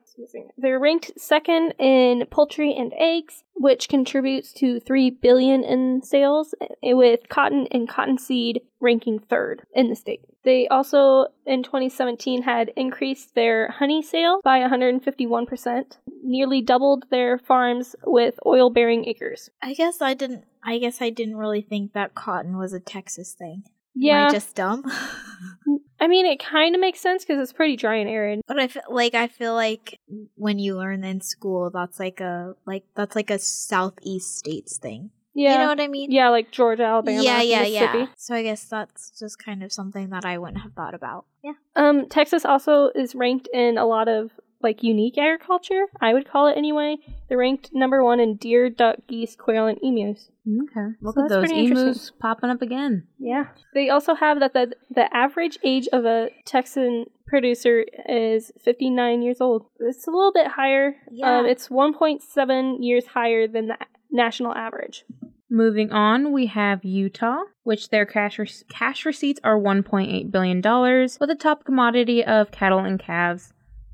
[0.57, 6.93] They're ranked second in poultry and eggs, which contributes to 3 billion in sales, eh,
[6.93, 10.21] with cotton and cottonseed ranking third in the state.
[10.43, 17.95] They also in 2017 had increased their honey sale by 151%, nearly doubled their farms
[18.05, 19.49] with oil-bearing acres.
[19.61, 20.45] I guess I didn't.
[20.63, 23.63] I guess I didn't really think that cotton was a Texas thing.
[23.65, 24.83] Am Yeah, I just dumb.
[26.03, 28.41] I mean it kind of makes sense because it's pretty dry and arid.
[28.47, 29.99] but I feel like I feel like
[30.35, 35.11] when you learn in school, that's like a like that's like a southeast states thing.
[35.33, 36.11] Yeah, You know what I mean?
[36.11, 37.97] yeah, like Georgia, Alabama, yeah, yeah, Mississippi.
[37.99, 38.07] yeah.
[38.17, 41.25] So I guess that's just kind of something that I wouldn't have thought about.
[41.43, 41.53] Yeah.
[41.75, 44.29] Um, Texas also is ranked in a lot of
[44.63, 45.85] like unique agriculture.
[46.01, 46.97] I would call it anyway.
[47.27, 50.29] They're ranked number one in deer, duck, geese, quail, and emus.
[50.47, 50.95] Okay.
[51.01, 53.07] Look So at those emus popping up again.
[53.19, 53.45] Yeah.
[53.73, 59.41] They also have that the the average age of a Texan producer is 59 years
[59.41, 59.65] old.
[59.79, 60.95] It's a little bit higher.
[61.11, 61.39] Yeah.
[61.39, 63.77] Um, it's 1.7 years higher than the
[64.11, 65.05] national average.
[65.49, 71.19] Moving on, we have Utah, which their cash re- cash receipts are 1.8 billion dollars,
[71.21, 73.52] with a top commodity of cattle and calves.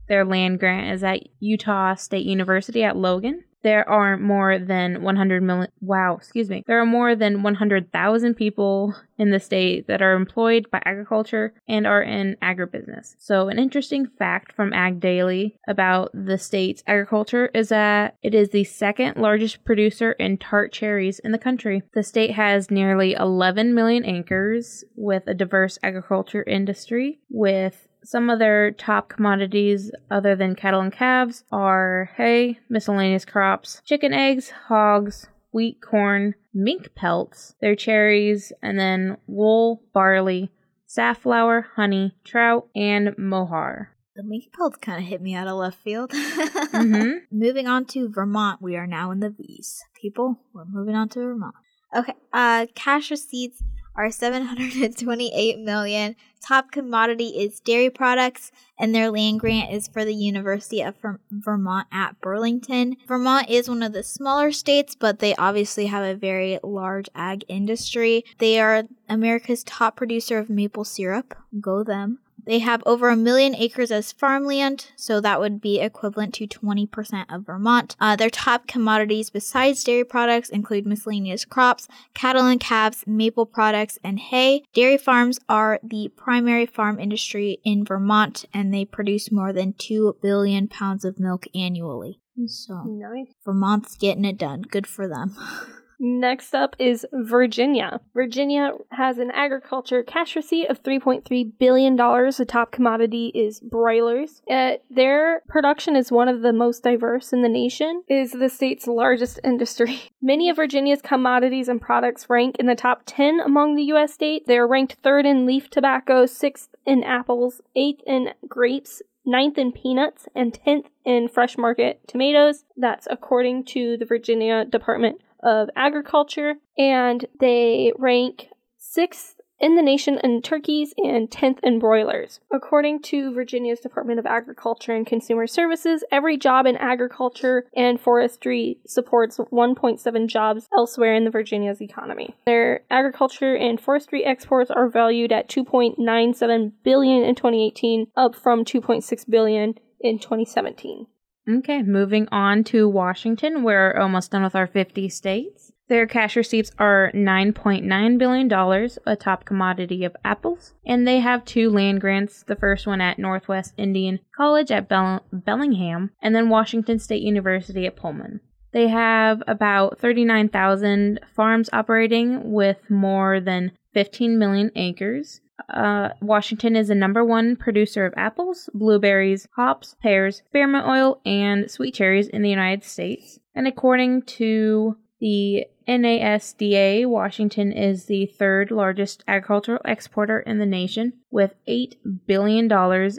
[0.10, 3.44] Their land grant is at Utah State University at Logan.
[3.62, 5.72] There are more than 100 million.
[5.82, 6.64] Wow, excuse me.
[6.66, 11.86] There are more than 100,000 people in the state that are employed by agriculture and
[11.86, 13.16] are in agribusiness.
[13.20, 18.50] So, an interesting fact from Ag Daily about the state's agriculture is that it is
[18.50, 21.84] the second largest producer in tart cherries in the country.
[21.94, 28.40] The state has nearly 11 million acres with a diverse agriculture industry with some of
[28.40, 35.28] their top commodities, other than cattle and calves, are hay, miscellaneous crops, chicken eggs, hogs,
[35.52, 40.52] wheat, corn, mink pelts, their cherries, and then wool, barley,
[40.88, 43.96] safflower, honey, trout, and mohair.
[44.16, 46.12] The mink pelts kind of hit me out of left field.
[46.70, 47.38] Mm-hmm.
[47.38, 49.84] Moving on to Vermont, we are now in the V's.
[50.00, 51.56] People, we're moving on to Vermont.
[51.94, 53.62] Okay, uh, cash receipts
[54.00, 56.16] are 728 million.
[56.42, 60.96] Top commodity is dairy products, and their land grant is for the University of
[61.30, 62.96] Vermont at Burlington.
[63.10, 67.44] Vermont is one of the smaller states, but they obviously have a very large ag
[67.50, 68.24] industry.
[68.38, 71.36] They are America's top producer of maple syrup.
[71.60, 72.20] Go them.
[72.50, 77.26] They have over a million acres as farmland, so that would be equivalent to 20%
[77.30, 77.96] of Vermont.
[78.00, 84.00] Uh, their top commodities besides dairy products include miscellaneous crops, cattle and calves, maple products,
[84.04, 84.64] and hay.
[84.74, 90.18] Dairy farms are the primary farm industry in Vermont, and they produce more than 2
[90.20, 92.20] billion pounds of milk annually.
[92.48, 93.28] So, Nice.
[93.46, 94.64] Vermont's getting it done.
[94.64, 95.36] Good for them.
[96.00, 98.00] Next up is Virginia.
[98.14, 101.96] Virginia has an agriculture cash receipt of $3.3 billion.
[101.98, 104.42] The top commodity is broilers.
[104.50, 108.50] Uh, their production is one of the most diverse in the nation, It is the
[108.50, 110.04] state's largest industry.
[110.22, 114.14] Many of Virginia's commodities and products rank in the top 10 among the U.S.
[114.14, 114.46] states.
[114.48, 119.72] They are ranked third in leaf tobacco, sixth in apples, eighth in grapes, ninth in
[119.72, 122.64] peanuts, and 10th in fresh market tomatoes.
[122.78, 126.56] That's according to the Virginia Department of Agriculture.
[126.78, 128.48] And they rank
[128.78, 132.40] sixth in the nation in turkeys and 10th in broilers.
[132.52, 138.80] According to Virginia's Department of Agriculture and Consumer Services, every job in agriculture and forestry
[138.88, 142.36] supports 1.7 jobs elsewhere in the Virginia's economy.
[142.46, 149.30] Their agriculture and forestry exports are valued at 2.97 billion in 2018, up from 2.6
[149.30, 151.08] billion in 2017.
[151.50, 153.64] Okay, moving on to Washington.
[153.64, 155.72] We're almost done with our 50 states.
[155.88, 161.72] Their cash receipts are $9.9 billion, a top commodity of apples, and they have two
[161.72, 167.00] land grants the first one at Northwest Indian College at Bell- Bellingham, and then Washington
[167.00, 168.42] State University at Pullman.
[168.72, 175.42] They have about 39,000 farms operating with more than 15 million acres.
[175.68, 181.70] Uh, Washington is the number one producer of apples, blueberries, hops, pears, spearmint oil, and
[181.70, 183.40] sweet cherries in the United States.
[183.56, 191.14] And according to the NASDA, Washington is the third largest agricultural exporter in the nation
[191.32, 191.96] with $8
[192.26, 192.72] billion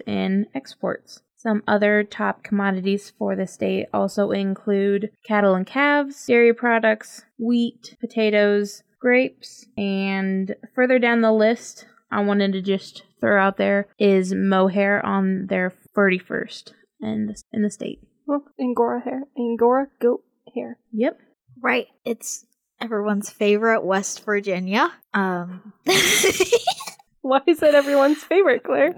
[0.06, 1.22] in exports.
[1.36, 7.96] Some other top commodities for the state also include cattle and calves, dairy products, wheat,
[7.98, 14.32] potatoes, grapes, and further down the list, I wanted to just throw out there is
[14.34, 18.00] mohair on their 31st in the, in the state.
[18.26, 19.22] Well, Angora hair.
[19.38, 20.22] Angora goat
[20.54, 20.78] hair.
[20.92, 21.18] Yep.
[21.60, 21.86] Right.
[22.04, 22.46] It's
[22.80, 24.92] everyone's favorite West Virginia.
[25.14, 25.72] Um
[27.22, 28.94] Why is that everyone's favorite, Claire?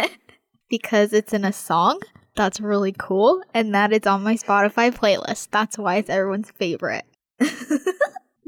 [0.70, 2.00] because it's in a song.
[2.36, 5.48] That's really cool and that is on my Spotify playlist.
[5.50, 7.04] That's why it's everyone's favorite.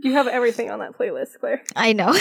[0.02, 1.62] You have everything on that playlist, Claire.
[1.76, 2.14] I know.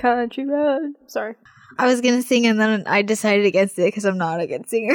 [0.00, 0.94] Country road.
[1.06, 1.34] Sorry.
[1.78, 4.68] I was gonna sing and then I decided against it because I'm not a good
[4.68, 4.94] singer.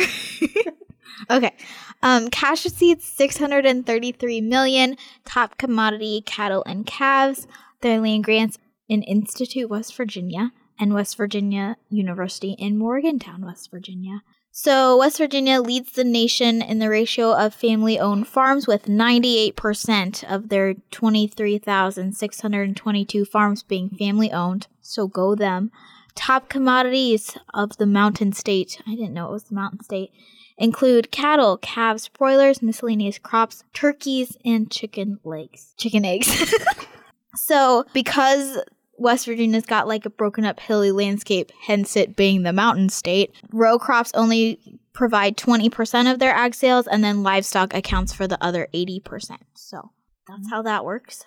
[1.30, 1.56] okay.
[2.02, 4.98] Um, cash receipts 633 million.
[5.24, 7.48] Top commodity cattle and calves.
[7.82, 8.58] Their land grants
[8.90, 14.22] in Institute, West Virginia, and West Virginia University in Morgantown, West Virginia.
[14.58, 20.24] So, West Virginia leads the nation in the ratio of family owned farms with 98%
[20.34, 24.68] of their 23,622 farms being family owned.
[24.80, 25.72] So, go them.
[26.16, 30.12] Top commodities of the mountain state, I didn't know it was the mountain state,
[30.58, 35.74] include cattle, calves, broilers, miscellaneous crops, turkeys, and chicken legs.
[35.76, 36.56] Chicken eggs.
[37.36, 38.60] so, because
[38.98, 43.32] West Virginia's got like a broken up hilly landscape, hence it being the mountain state,
[43.52, 48.42] row crops only provide 20% of their ag sales, and then livestock accounts for the
[48.44, 49.38] other 80%.
[49.54, 49.92] So,
[50.28, 51.24] that's how that works.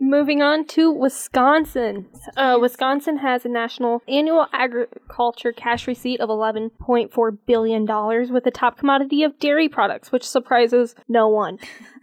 [0.00, 2.06] Moving on to Wisconsin.
[2.36, 8.78] Uh, Wisconsin has a national annual agriculture cash receipt of $11.4 billion with the top
[8.78, 11.58] commodity of dairy products, which surprises no one.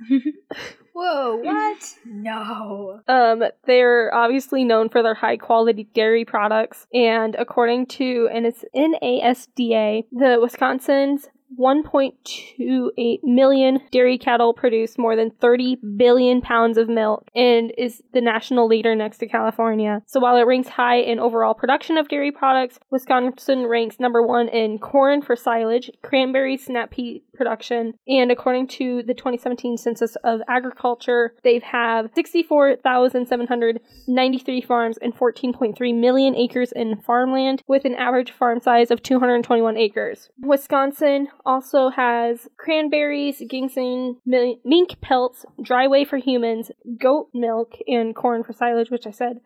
[0.95, 1.95] Whoa, what?
[2.05, 3.01] no.
[3.08, 8.63] Um, they're obviously known for their high quality dairy products, and according to and it's
[8.73, 11.27] NASDA, the Wisconsin's
[11.60, 18.21] 1.28 million dairy cattle produce more than 30 billion pounds of milk and is the
[18.21, 20.01] national leader next to California.
[20.05, 24.47] So while it ranks high in overall production of dairy products, Wisconsin ranks number one
[24.49, 30.41] in corn for silage, cranberry snap pea production, and according to the 2017 Census of
[30.48, 38.60] Agriculture, they have 64,793 farms and 14.3 million acres in farmland with an average farm
[38.60, 40.30] size of 221 acres.
[40.39, 48.43] Wisconsin also has cranberries, ginseng, mink pelts, dry whey for humans, goat milk, and corn
[48.43, 49.41] for silage, which I said.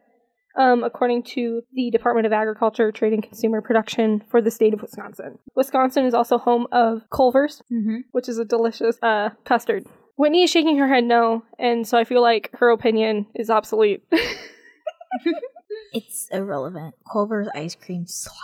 [0.58, 4.82] Um, according to the Department of Agriculture, Trade and Consumer Production for the state of
[4.82, 5.38] Wisconsin.
[5.56, 7.98] Wisconsin is also home of Culver's, Mm-hmm.
[8.12, 9.86] which is a delicious uh, custard.
[10.18, 14.04] Whitney is shaking her head no, and so I feel like her opinion is obsolete.
[15.92, 16.94] It's irrelevant.
[17.12, 18.36] Culver's ice cream slap.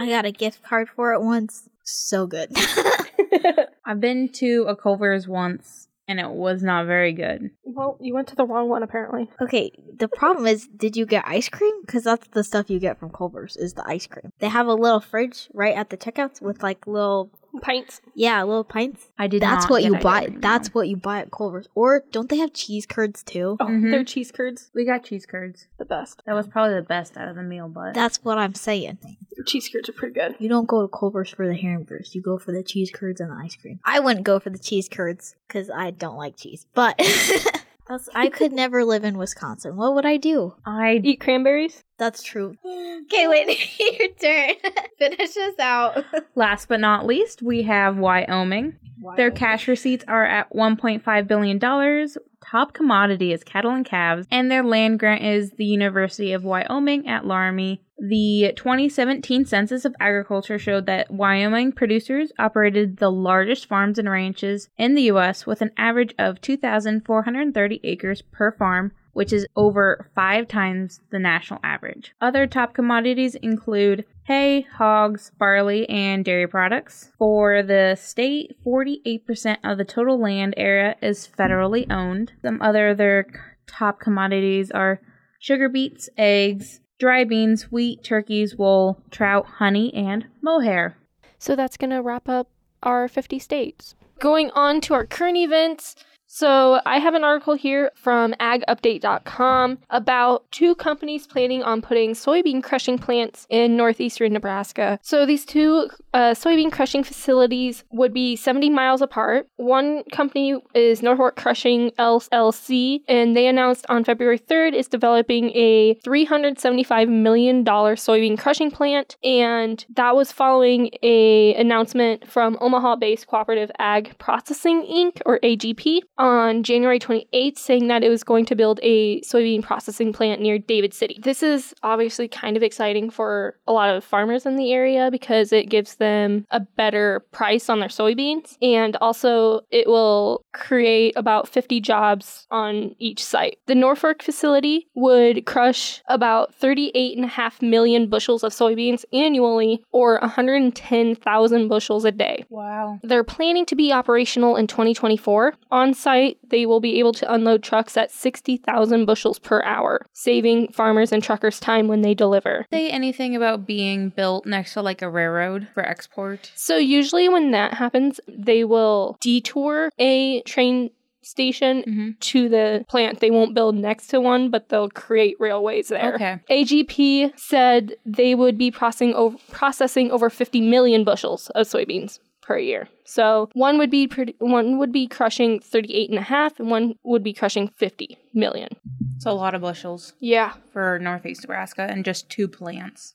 [0.00, 1.68] I got a gift card for it once.
[1.84, 2.50] So good.
[3.86, 7.50] I've been to a Culver's once, and it was not very good.
[7.64, 9.30] well, you went to the wrong one apparently.
[9.40, 11.72] okay, the problem is, did you get ice cream?
[11.84, 14.30] Because that's the stuff you get from Culver's is the ice cream.
[14.38, 18.00] They have a little fridge right at the checkouts with like little, Pints.
[18.14, 19.10] yeah, little pints.
[19.18, 19.42] I did.
[19.42, 20.28] That's not what get you buy.
[20.38, 21.68] That's what you buy at Culver's.
[21.74, 23.56] Or don't they have cheese curds too?
[23.60, 23.90] Oh, Mhm.
[23.90, 25.66] their cheese curds, we got cheese curds.
[25.78, 26.22] the best.
[26.26, 28.98] That was probably the best out of the meal, but That's what I'm saying.
[29.02, 30.36] Their cheese curds are pretty good.
[30.38, 32.14] You don't go to Culver's for the hamburgers.
[32.14, 33.80] You go for the cheese curds and the ice cream.
[33.84, 36.66] I wouldn't go for the cheese curds because I don't like cheese.
[36.74, 36.98] But
[38.14, 39.76] I could never live in Wisconsin.
[39.76, 40.54] What would I do?
[40.64, 41.84] I Eat cranberries.
[42.02, 42.56] That's true.
[43.04, 43.78] Okay, wait.
[43.98, 44.54] Your turn.
[44.98, 46.04] Finish us out.
[46.36, 48.76] last but not least, we have Wyoming.
[49.16, 51.58] Their cash receipts are at $1.5 billion.
[51.58, 57.08] Top commodity is cattle and calves, and their land grant is the University of Wyoming
[57.08, 57.82] at Laramie.
[57.98, 64.68] The 2017 Census of Agriculture showed that Wyoming producers operated the largest farms and ranches
[64.78, 65.44] in the U.S.
[65.44, 71.60] with an average of 2,430 acres per farm, which is over five times the national
[71.62, 72.12] average.
[72.20, 77.10] Other top commodities include hay, hogs, barley, and dairy products.
[77.18, 82.32] For the state, 48% of the total land area is federally owned.
[82.42, 83.26] Some other other
[83.66, 85.00] top commodities are
[85.38, 90.96] sugar beets, eggs, dry beans, wheat, turkeys, wool, trout, honey, and mohair.
[91.38, 92.48] So that's going to wrap up
[92.82, 93.96] our 50 states.
[94.20, 95.96] Going on to our current events.
[96.34, 102.62] So I have an article here from agupdate.com about two companies planning on putting soybean
[102.62, 104.98] crushing plants in northeastern Nebraska.
[105.02, 109.46] So these two uh, soybean crushing facilities would be 70 miles apart.
[109.56, 115.96] One company is Norfolk Crushing LLC, and they announced on February 3rd is developing a
[115.96, 124.16] $375 million soybean crushing plant, and that was following a announcement from Omaha-based Cooperative Ag
[124.16, 125.20] Processing Inc.
[125.26, 130.12] or AGP on January 28th saying that it was going to build a soybean processing
[130.12, 131.18] plant near David City.
[131.20, 135.52] This is obviously kind of exciting for a lot of farmers in the area because
[135.52, 141.48] it gives them a better price on their soybeans and also it will create about
[141.48, 143.58] 50 jobs on each site.
[143.66, 152.04] The Norfolk facility would crush about 38.5 million bushels of soybeans annually or 110,000 bushels
[152.04, 152.44] a day.
[152.48, 153.00] Wow.
[153.02, 155.54] They're planning to be operational in 2024.
[155.72, 156.11] On site,
[156.48, 161.22] they will be able to unload trucks at 60,000 bushels per hour, saving farmers and
[161.22, 162.66] truckers time when they deliver.
[162.72, 166.50] Say anything about being built next to like a railroad for export?
[166.54, 170.90] So, usually when that happens, they will detour a train
[171.24, 172.10] station Mm-hmm.
[172.18, 173.20] to the plant.
[173.20, 176.14] They won't build next to one, but they'll create railways there.
[176.16, 176.40] Okay.
[176.50, 182.58] AGP said they would be processing over, processing over 50 million bushels of soybeans per
[182.58, 182.88] year.
[183.04, 186.94] So one would be produ- one would be crushing 38 and a half and one
[187.04, 188.68] would be crushing 50 million.
[189.16, 190.54] It's a lot of bushels Yeah.
[190.72, 193.14] for northeast Nebraska and just two plants.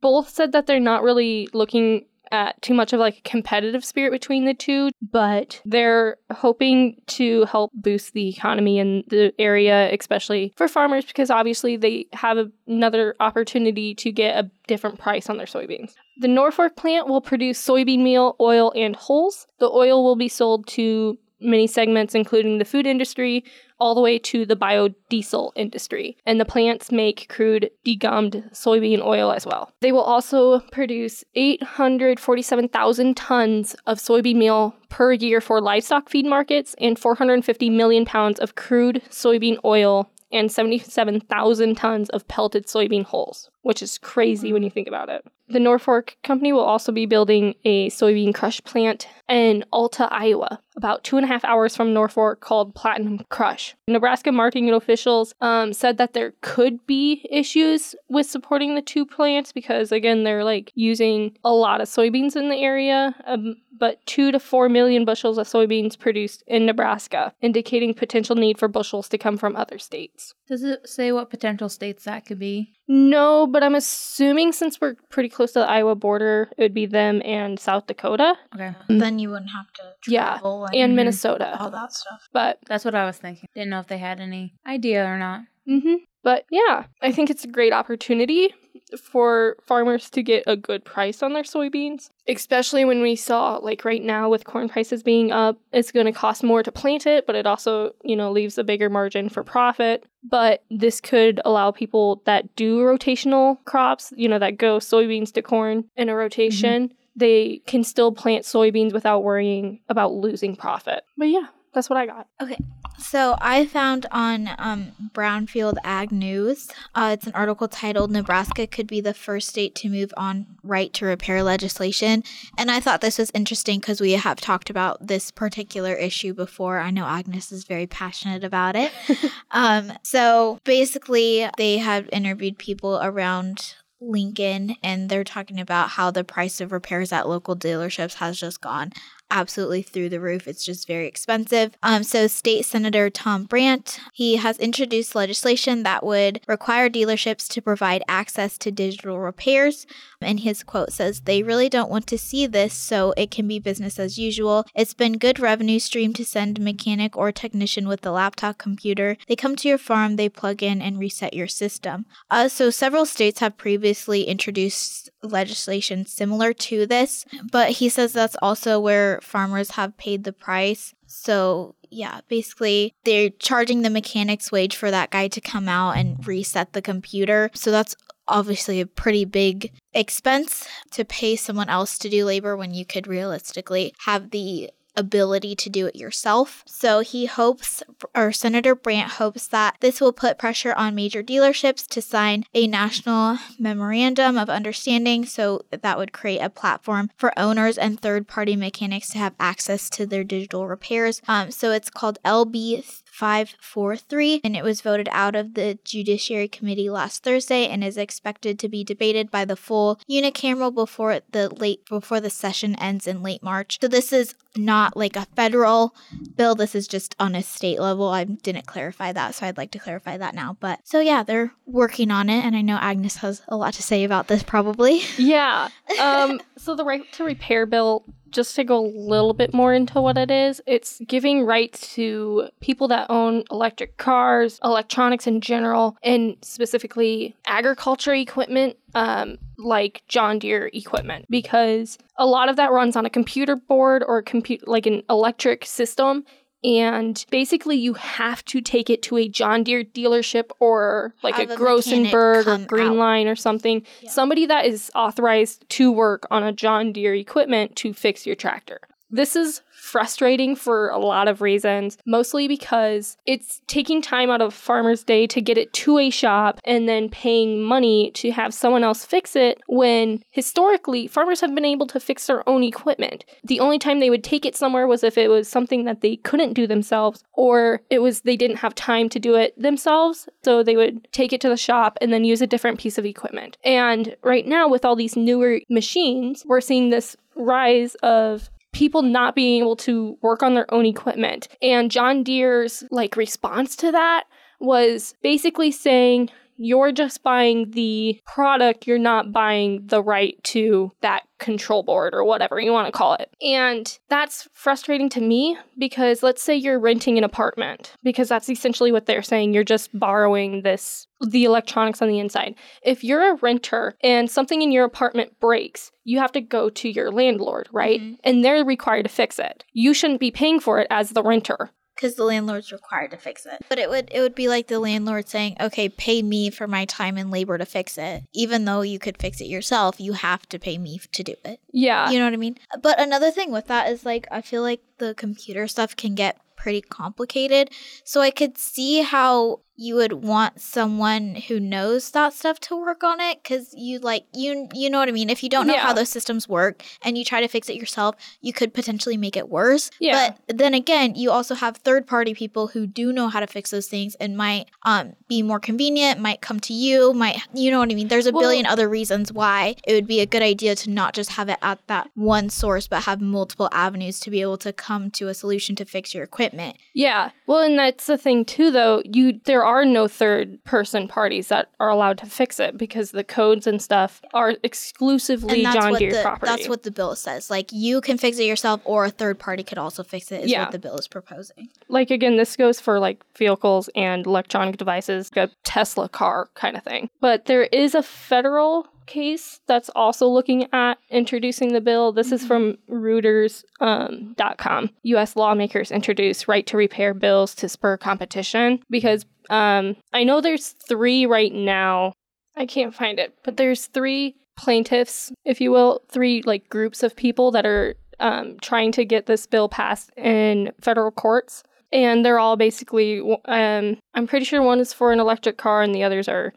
[0.00, 4.12] Both said that they're not really looking at too much of like a competitive spirit
[4.12, 10.52] between the two, but they're hoping to help boost the economy in the area, especially
[10.56, 15.38] for farmers, because obviously they have a- another opportunity to get a different price on
[15.38, 15.94] their soybeans.
[16.20, 19.46] The Norfolk plant will produce soybean meal, oil, and hulls.
[19.58, 23.42] The oil will be sold to many segments, including the food industry,
[23.78, 26.18] all the way to the biodiesel industry.
[26.26, 29.72] And the plants make crude degummed soybean oil as well.
[29.80, 36.74] They will also produce 847,000 tons of soybean meal per year for livestock feed markets
[36.78, 43.48] and 450 million pounds of crude soybean oil and 77,000 tons of pelted soybean hulls,
[43.62, 45.26] which is crazy when you think about it.
[45.50, 51.04] The Norfolk company will also be building a soybean crush plant in Alta, Iowa, about
[51.04, 53.74] two and a half hours from Norfolk called Platinum Crush.
[53.86, 59.52] Nebraska marketing officials um, said that there could be issues with supporting the two plants
[59.52, 63.14] because, again, they're like using a lot of soybeans in the area.
[63.26, 68.58] Um, but two to four million bushels of soybeans produced in Nebraska, indicating potential need
[68.58, 70.34] for bushels to come from other states.
[70.46, 72.74] Does it say what potential states that could be?
[72.92, 76.86] No, but I'm assuming since we're pretty close to the Iowa border, it would be
[76.86, 78.34] them and South Dakota.
[78.54, 78.74] Okay.
[78.88, 80.40] Then you wouldn't have to Yeah,
[80.70, 80.96] travel And Mhm.
[80.96, 81.56] Minnesota.
[81.60, 82.28] all that stuff.
[82.32, 83.48] But That's what I was thinking.
[83.54, 85.42] Didn't know if they had any idea or not.
[85.66, 88.54] hmm But yeah, I think it's a great opportunity
[89.00, 93.84] for farmers to get a good price on their soybeans, especially when we saw like
[93.84, 97.24] right now with corn prices being up, it's going to cost more to plant it,
[97.26, 100.04] but it also, you know, leaves a bigger margin for profit.
[100.28, 105.42] But this could allow people that do rotational crops, you know, that go soybeans to
[105.42, 106.94] corn in a rotation, mm-hmm.
[107.16, 111.04] They can still plant soybeans without worrying about losing profit.
[111.16, 112.26] But yeah, that's what I got.
[112.40, 112.58] Okay.
[112.98, 118.86] So I found on um, Brownfield Ag News, uh, it's an article titled Nebraska Could
[118.86, 122.22] Be the First State to Move on Right to Repair Legislation.
[122.58, 126.78] And I thought this was interesting because we have talked about this particular issue before.
[126.78, 128.92] I know Agnes is very passionate about it.
[129.50, 136.24] um, so basically, they have interviewed people around Lincoln and they're talking about how the
[136.24, 138.92] price of repairs at local dealerships has just gone
[139.30, 140.46] absolutely through the roof.
[140.46, 141.76] It's just very expensive.
[141.82, 147.62] Um, so, State Senator Tom Brandt he has introduced legislation that would require dealerships to
[147.62, 149.86] provide access to digital repairs.
[150.20, 153.58] And his quote says, "They really don't want to see this, so it can be
[153.58, 154.66] business as usual.
[154.74, 159.16] It's been good revenue stream to send mechanic or technician with a laptop computer.
[159.28, 163.06] They come to your farm, they plug in and reset your system." Uh, so, several
[163.06, 169.72] states have previously introduced legislation similar to this, but he says that's also where farmers
[169.72, 170.94] have paid the price.
[171.06, 176.26] So, yeah, basically, they're charging the mechanic's wage for that guy to come out and
[176.26, 177.50] reset the computer.
[177.54, 177.96] So, that's
[178.28, 183.06] obviously a pretty big expense to pay someone else to do labor when you could
[183.06, 186.62] realistically have the ability to do it yourself.
[186.66, 187.82] So he hopes,
[188.14, 192.66] or Senator Brandt hopes, that this will put pressure on major dealerships to sign a
[192.66, 195.24] national memorandum of understanding.
[195.26, 199.88] So that would create a platform for owners and third party mechanics to have access
[199.90, 201.22] to their digital repairs.
[201.28, 202.84] Um, so it's called LB
[203.20, 208.58] 543, and it was voted out of the Judiciary Committee last Thursday and is expected
[208.58, 213.22] to be debated by the full unicameral before the late before the session ends in
[213.22, 213.76] late March.
[213.78, 215.94] So this is not like a federal
[216.34, 216.54] bill.
[216.54, 218.08] This is just on a state level.
[218.08, 220.56] I didn't clarify that, so I'd like to clarify that now.
[220.58, 223.82] But so yeah, they're working on it, and I know Agnes has a lot to
[223.82, 225.02] say about this probably.
[225.18, 225.68] Yeah.
[226.00, 230.00] Um, so the right to repair bill just to go a little bit more into
[230.00, 235.96] what it is, it's giving rights to people that own electric cars, electronics in general,
[236.02, 242.96] and specifically agriculture equipment, um, like John Deere equipment, because a lot of that runs
[242.96, 246.24] on a computer board or a compute like an electric system,
[246.62, 251.50] and basically you have to take it to a John Deere dealership or like have
[251.50, 253.84] a, a Grossenburg or Greenline or something.
[254.06, 258.80] Somebody that is authorized to work on a John Deere equipment to fix your tractor.
[259.10, 264.54] This is frustrating for a lot of reasons, mostly because it's taking time out of
[264.54, 268.84] farmer's day to get it to a shop and then paying money to have someone
[268.84, 273.24] else fix it when historically farmers have been able to fix their own equipment.
[273.42, 276.16] The only time they would take it somewhere was if it was something that they
[276.16, 280.62] couldn't do themselves or it was they didn't have time to do it themselves, so
[280.62, 283.56] they would take it to the shop and then use a different piece of equipment.
[283.64, 289.34] And right now with all these newer machines, we're seeing this rise of people not
[289.34, 291.48] being able to work on their own equipment.
[291.60, 294.24] And John Deere's like response to that
[294.60, 296.30] was basically saying
[296.62, 302.22] you're just buying the product, you're not buying the right to that control board or
[302.22, 303.34] whatever you want to call it.
[303.40, 308.92] And that's frustrating to me because let's say you're renting an apartment, because that's essentially
[308.92, 309.54] what they're saying.
[309.54, 312.56] You're just borrowing this, the electronics on the inside.
[312.82, 316.90] If you're a renter and something in your apartment breaks, you have to go to
[316.90, 318.02] your landlord, right?
[318.02, 318.14] Mm-hmm.
[318.22, 319.64] And they're required to fix it.
[319.72, 321.70] You shouldn't be paying for it as the renter
[322.00, 323.64] because the landlord's required to fix it.
[323.68, 326.84] But it would it would be like the landlord saying, "Okay, pay me for my
[326.86, 330.48] time and labor to fix it." Even though you could fix it yourself, you have
[330.48, 331.60] to pay me to do it.
[331.72, 332.10] Yeah.
[332.10, 332.58] You know what I mean?
[332.80, 336.38] But another thing with that is like I feel like the computer stuff can get
[336.56, 337.70] pretty complicated.
[338.04, 343.02] So I could see how you would want someone who knows that stuff to work
[343.02, 345.30] on it cuz you like you you know what I mean?
[345.30, 345.80] If you don't know yeah.
[345.80, 349.38] how those systems work and you try to fix it yourself you could potentially make
[349.38, 349.90] it worse.
[349.98, 350.34] Yeah.
[350.46, 353.70] but then again you also have third party people who do know how to fix
[353.70, 357.78] those things and might um be more convenient might come to you might you know
[357.78, 358.08] what I mean?
[358.08, 361.14] There's a well, billion other reasons why it would be a good idea to not
[361.14, 364.74] just have it at that one source but have multiple avenues to be able to
[364.74, 366.76] come to a solution to fix your equipment.
[366.92, 367.30] Yeah.
[367.46, 371.68] Well and that's the thing too though you there are no third person parties that
[371.78, 376.22] are allowed to fix it because the codes and stuff are exclusively John Deere the,
[376.22, 376.46] property.
[376.50, 377.50] That's what the bill says.
[377.50, 380.44] Like you can fix it yourself, or a third party could also fix it.
[380.44, 380.64] Is Yeah.
[380.64, 381.68] what the bill is proposing.
[381.88, 386.76] like again, this goes for like vehicles and electronic devices, like a Tesla car kind
[386.76, 387.10] of thing.
[387.20, 392.12] But there is a federal case that's also looking at introducing the bill.
[392.12, 394.34] This is from Reuters.com.
[394.56, 394.90] com.
[395.02, 395.36] U.S.
[395.36, 401.26] lawmakers introduce right to repair bills to spur competition because um, I know there's three
[401.26, 402.12] right now.
[402.56, 407.16] I can't find it, but there's three plaintiffs, if you will, three like groups of
[407.16, 412.38] people that are um, trying to get this bill passed in federal courts and they're
[412.38, 416.28] all basically um i'm pretty sure one is for an electric car and the others
[416.28, 416.52] are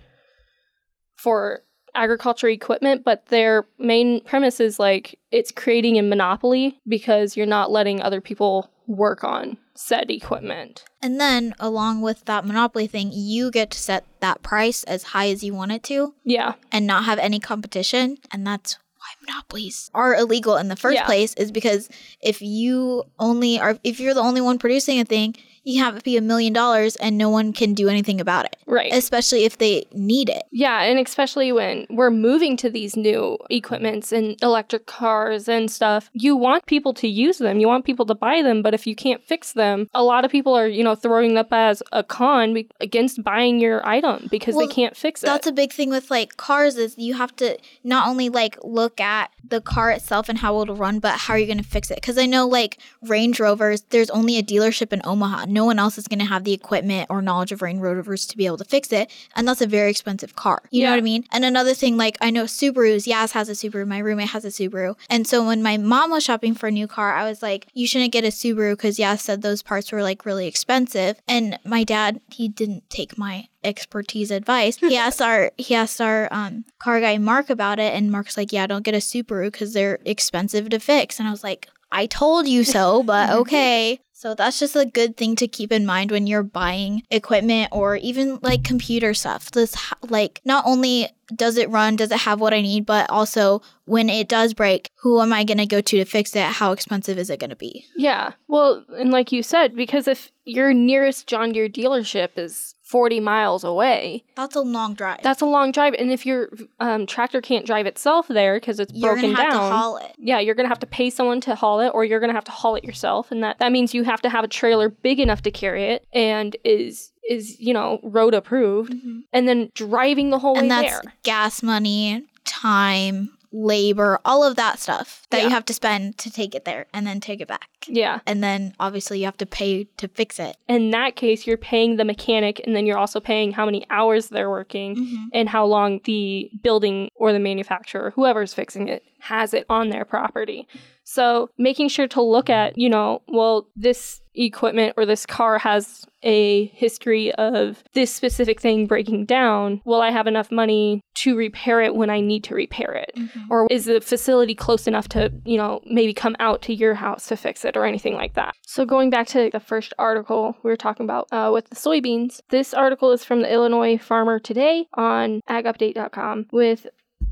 [1.15, 1.63] for
[1.95, 7.71] agriculture equipment but their main premise is like it's creating a monopoly because you're not
[7.71, 13.49] letting other people work on said equipment And then, along with that monopoly thing, you
[13.51, 17.05] get to set that price as high as you want it to, yeah and not
[17.05, 18.17] have any competition.
[18.31, 21.05] And that's why monopolies are illegal in the first Yeah.
[21.05, 21.33] place.
[21.35, 21.89] Is because
[22.21, 26.03] if you only are, if you're the only one producing a thing, you have it
[26.03, 28.57] be a million dollars, and no one can do anything about it.
[28.65, 30.43] right Especially if they need it.
[30.51, 36.09] Yeah, and especially when we're moving to these new equipments and electric cars and stuff,
[36.13, 37.59] you want people to use them.
[37.59, 40.31] You want people to buy them, but if you can't fix them, a lot of
[40.31, 44.67] people are, you know, throwing up as a con against buying your item because Well,
[44.67, 45.33] they can't fix That's it.
[45.33, 48.99] That's a big thing with like cars is you have to not only like look
[48.99, 51.91] at the car itself and how it'll run, but how are you going to fix
[51.91, 51.95] it?
[51.95, 55.45] Because I know like Range Rovers, there's only a dealership in Omaha.
[55.53, 58.37] No one else is going to have the equipment or knowledge of Range Rovers to
[58.37, 60.63] be able to fix it, and that's a very expensive car.
[60.71, 61.25] You know what I mean?
[61.31, 63.05] And another thing, like I know Subarus.
[63.05, 63.87] Yas has a Subaru.
[63.87, 66.87] My roommate has a Subaru, and so when my mom was shopping for a new
[66.87, 70.01] car, I was like, "You shouldn't get a Subaru because Yas said those parts were
[70.01, 74.77] like really expensive." And my dad, he didn't take my expertise advice.
[74.77, 78.51] He asked our he asked our um, car guy Mark about it, and Mark's like,
[78.51, 82.05] "Yeah, don't get a Subaru because they're expensive to fix." And I was like, "I
[82.05, 86.09] told you so, but okay." So that's just a good thing to keep in mind
[86.09, 89.51] when you're buying equipment or even like computer stuff.
[89.51, 93.61] This like not only does it run, does it have what I need, but also
[93.83, 96.43] when it does break, who am I going to go to to fix it?
[96.43, 97.83] How expensive is it going to be?
[97.97, 98.31] yeah.
[98.47, 103.63] Well, and like you said, because if your nearest John Deere dealership is 40 miles
[103.63, 105.21] away, That's a long drive.
[105.23, 105.95] that's a long drive.
[105.97, 109.41] And if your um, tractor can't drive itself there because it's you're broken going to
[109.41, 110.11] have down, to haul it.
[110.19, 112.51] yeah, you're gonna have to pay someone to haul it, or you're gonna have to
[112.51, 115.41] haul it yourself, and that that means you have to have a trailer big enough
[115.41, 118.93] to carry it and is is you know road approved,
[119.33, 120.71] and then driving the whole Mm-hmm.
[120.71, 121.13] and way that's there.
[121.23, 125.43] gas money, time, labor, all of that stuff that Yeah.
[125.45, 127.69] you have to spend to take it there and then take it back.
[127.87, 130.57] Yeah, And then obviously you have to pay to fix it.
[130.67, 134.29] in that case, you're paying the mechanic, and then you're also paying how many hours
[134.29, 135.25] they're working mm-hmm.
[135.33, 140.05] and how long the building or the manufacturer, whoever's fixing it, has it on their
[140.05, 140.67] property.
[141.03, 146.05] So making sure to look at, you know, well, this equipment or this car has
[146.23, 149.81] a history of this specific thing breaking down.
[149.85, 153.11] Will I have enough money to repair it when I need to repair it?
[153.15, 153.41] Mm-hmm.
[153.49, 157.27] Or is the facility close enough to, you know, maybe come out to your house
[157.27, 158.55] to fix it or anything like that?
[158.65, 162.41] So going back to the first article we were talking about uh, with the soybeans,
[162.49, 166.87] this article is from the Illinois Farmer Today on agupdate.com with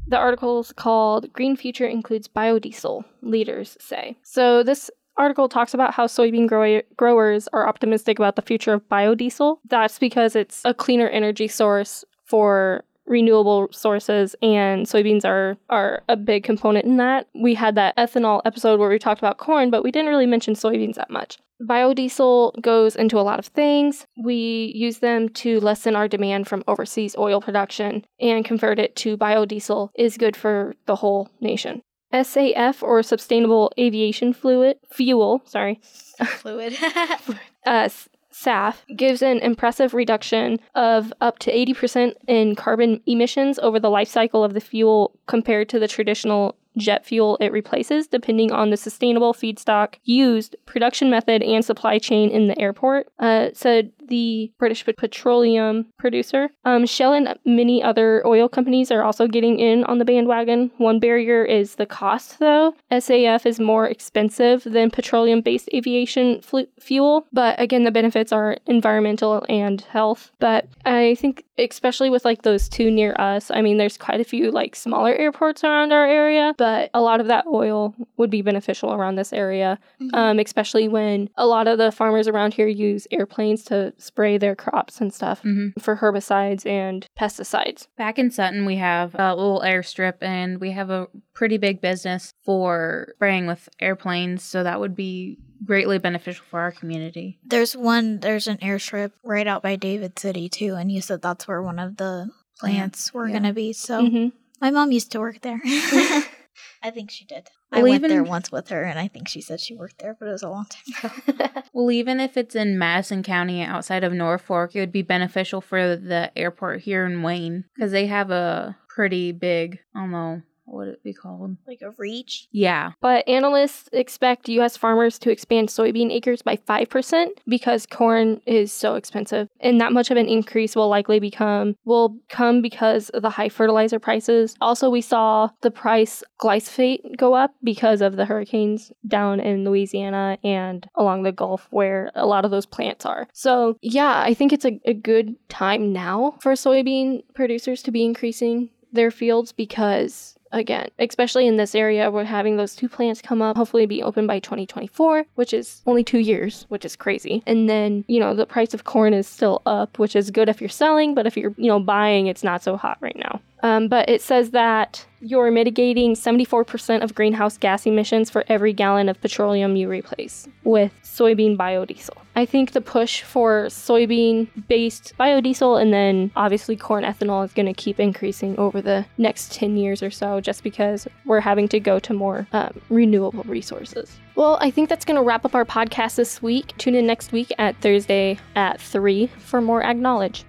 [0.08, 4.18] the article's called Green Future Includes Biodiesel, Leaders Say.
[4.24, 8.88] So this article talks about how soybean grow- growers are optimistic about the future of
[8.90, 9.58] biodiesel.
[9.68, 16.16] That's because it's a cleaner energy source for renewable sources and soybeans are are a
[16.16, 17.28] big component in that.
[17.36, 20.54] We had that ethanol episode where we talked about corn, but we didn't really mention
[20.54, 21.38] soybeans that much.
[21.62, 24.08] Biodiesel goes into a lot of things.
[24.24, 29.16] We use them to lessen our demand from overseas oil production and convert it to
[29.16, 31.84] biodiesel is good for the whole nation.
[32.14, 35.80] SAF or sustainable aviation fluid fuel, sorry,
[36.26, 36.76] Fluid.
[37.66, 37.90] uh,
[38.32, 44.08] SAF gives an impressive reduction of up to 80% in carbon emissions over the life
[44.08, 48.78] cycle of the fuel compared to the traditional jet fuel it replaces, depending on the
[48.78, 54.86] sustainable feedstock used, production method, and supply chain in the airport, uh, said the British
[54.86, 56.50] petroleum producer.
[56.66, 60.70] Um, Shell and many other oil companies are also getting in on the bandwagon.
[60.78, 62.76] One barrier is the cost, though.
[62.92, 68.58] SAF is more expensive than petroleum based aviation flu- fuel, but again, the benefits are
[68.68, 70.32] environmental and health.
[70.40, 74.26] But I think, especially with like those two near us, I mean, there's quite a
[74.26, 78.42] few like smaller airports around our area, but a lot of that oil would be
[78.42, 79.80] beneficial around this area,
[80.14, 84.56] um, especially when a lot of the farmers around here use airplanes to spray their
[84.56, 85.74] crops and stuff Mhm.
[85.82, 87.88] for herbicides and pesticides.
[87.98, 92.34] Back in Sutton, we have a little airstrip and we have a pretty big business
[92.44, 94.44] for spraying with airplanes.
[94.44, 97.40] So that would be greatly beneficial for our community.
[97.46, 101.48] There's one, there's an airstrip right out by David City too, and you said that's
[101.48, 102.30] where one of the
[102.60, 103.34] plants were Yeah.
[103.34, 103.72] going to be.
[103.74, 104.32] So Mhm.
[104.60, 105.62] my mom used to work there.
[106.84, 107.50] I think she did.
[107.72, 110.16] I Well, went there once with her, and I think she said she worked there,
[110.20, 111.62] but it was a long time ago.
[111.74, 115.96] Well, even if it's in Madison County outside of Norfolk, it would be beneficial for
[115.96, 120.86] the airport here in Wayne because they have a pretty big, I don't know, what
[120.86, 121.58] would it be called?
[121.68, 122.48] like a reach.
[122.52, 122.92] Yeah.
[123.02, 124.78] But analysts expect U.S.
[124.78, 129.48] farmers to expand soybean acres by 5% because corn is so expensive.
[129.60, 133.50] And that much of an increase will likely become, will come because of the high
[133.50, 134.56] fertilizer prices.
[134.62, 140.38] Also, we saw the price glyphosate go up because of the hurricanes down in Louisiana
[140.44, 143.28] and along the Gulf where a lot of those plants are.
[143.34, 148.04] So, yeah, I think it's a, a good time now for soybean producers to be
[148.04, 153.42] increasing their fields because again, especially in this area, we're having those two plants come
[153.42, 157.44] up, hopefully be open by 2024, which is only two years, which is crazy.
[157.46, 160.62] And then, you know, the price of corn is still up, which is good if
[160.62, 163.42] you're selling, but if you're, you know, buying, it's not so hot right now.
[163.64, 169.08] Um, but it says that you're mitigating 74% of greenhouse gas emissions for every gallon
[169.08, 172.18] of petroleum you replace with soybean biodiesel.
[172.36, 177.66] I think the push for soybean based biodiesel and then obviously corn ethanol is going
[177.68, 181.80] to keep increasing over the next 10 years or so just because we're having to
[181.80, 184.18] go to more um, renewable resources.
[184.36, 186.76] Well, I think that's going to wrap up our podcast this week.
[186.78, 190.46] Tune in next week at Thursday at 3 for more Ag Knowledge.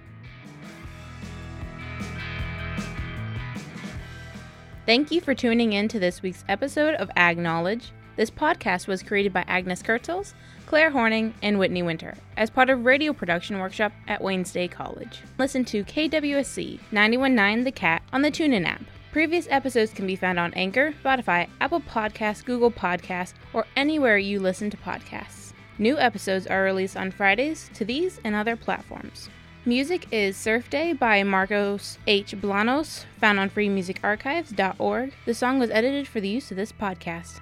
[4.85, 7.93] Thank you for tuning in to this week's episode of Ag Knowledge.
[8.17, 10.33] This podcast was created by Agnes Kurtzels,
[10.65, 15.21] Claire Horning, and Whitney Winter as part of radio production workshop at Wayne State College.
[15.37, 18.81] Listen to KWSC 919 The Cat on the TuneIn app.
[19.13, 24.41] Previous episodes can be found on Anchor, Spotify, Apple Podcasts, Google Podcasts, or anywhere you
[24.41, 25.53] listen to podcasts.
[25.77, 29.29] New episodes are released on Fridays to these and other platforms.
[29.65, 32.35] Music is Surf Day by Marcos H.
[32.35, 35.13] Blanos, found on freemusicarchives.org.
[35.25, 37.39] The song was edited for the use of this podcast.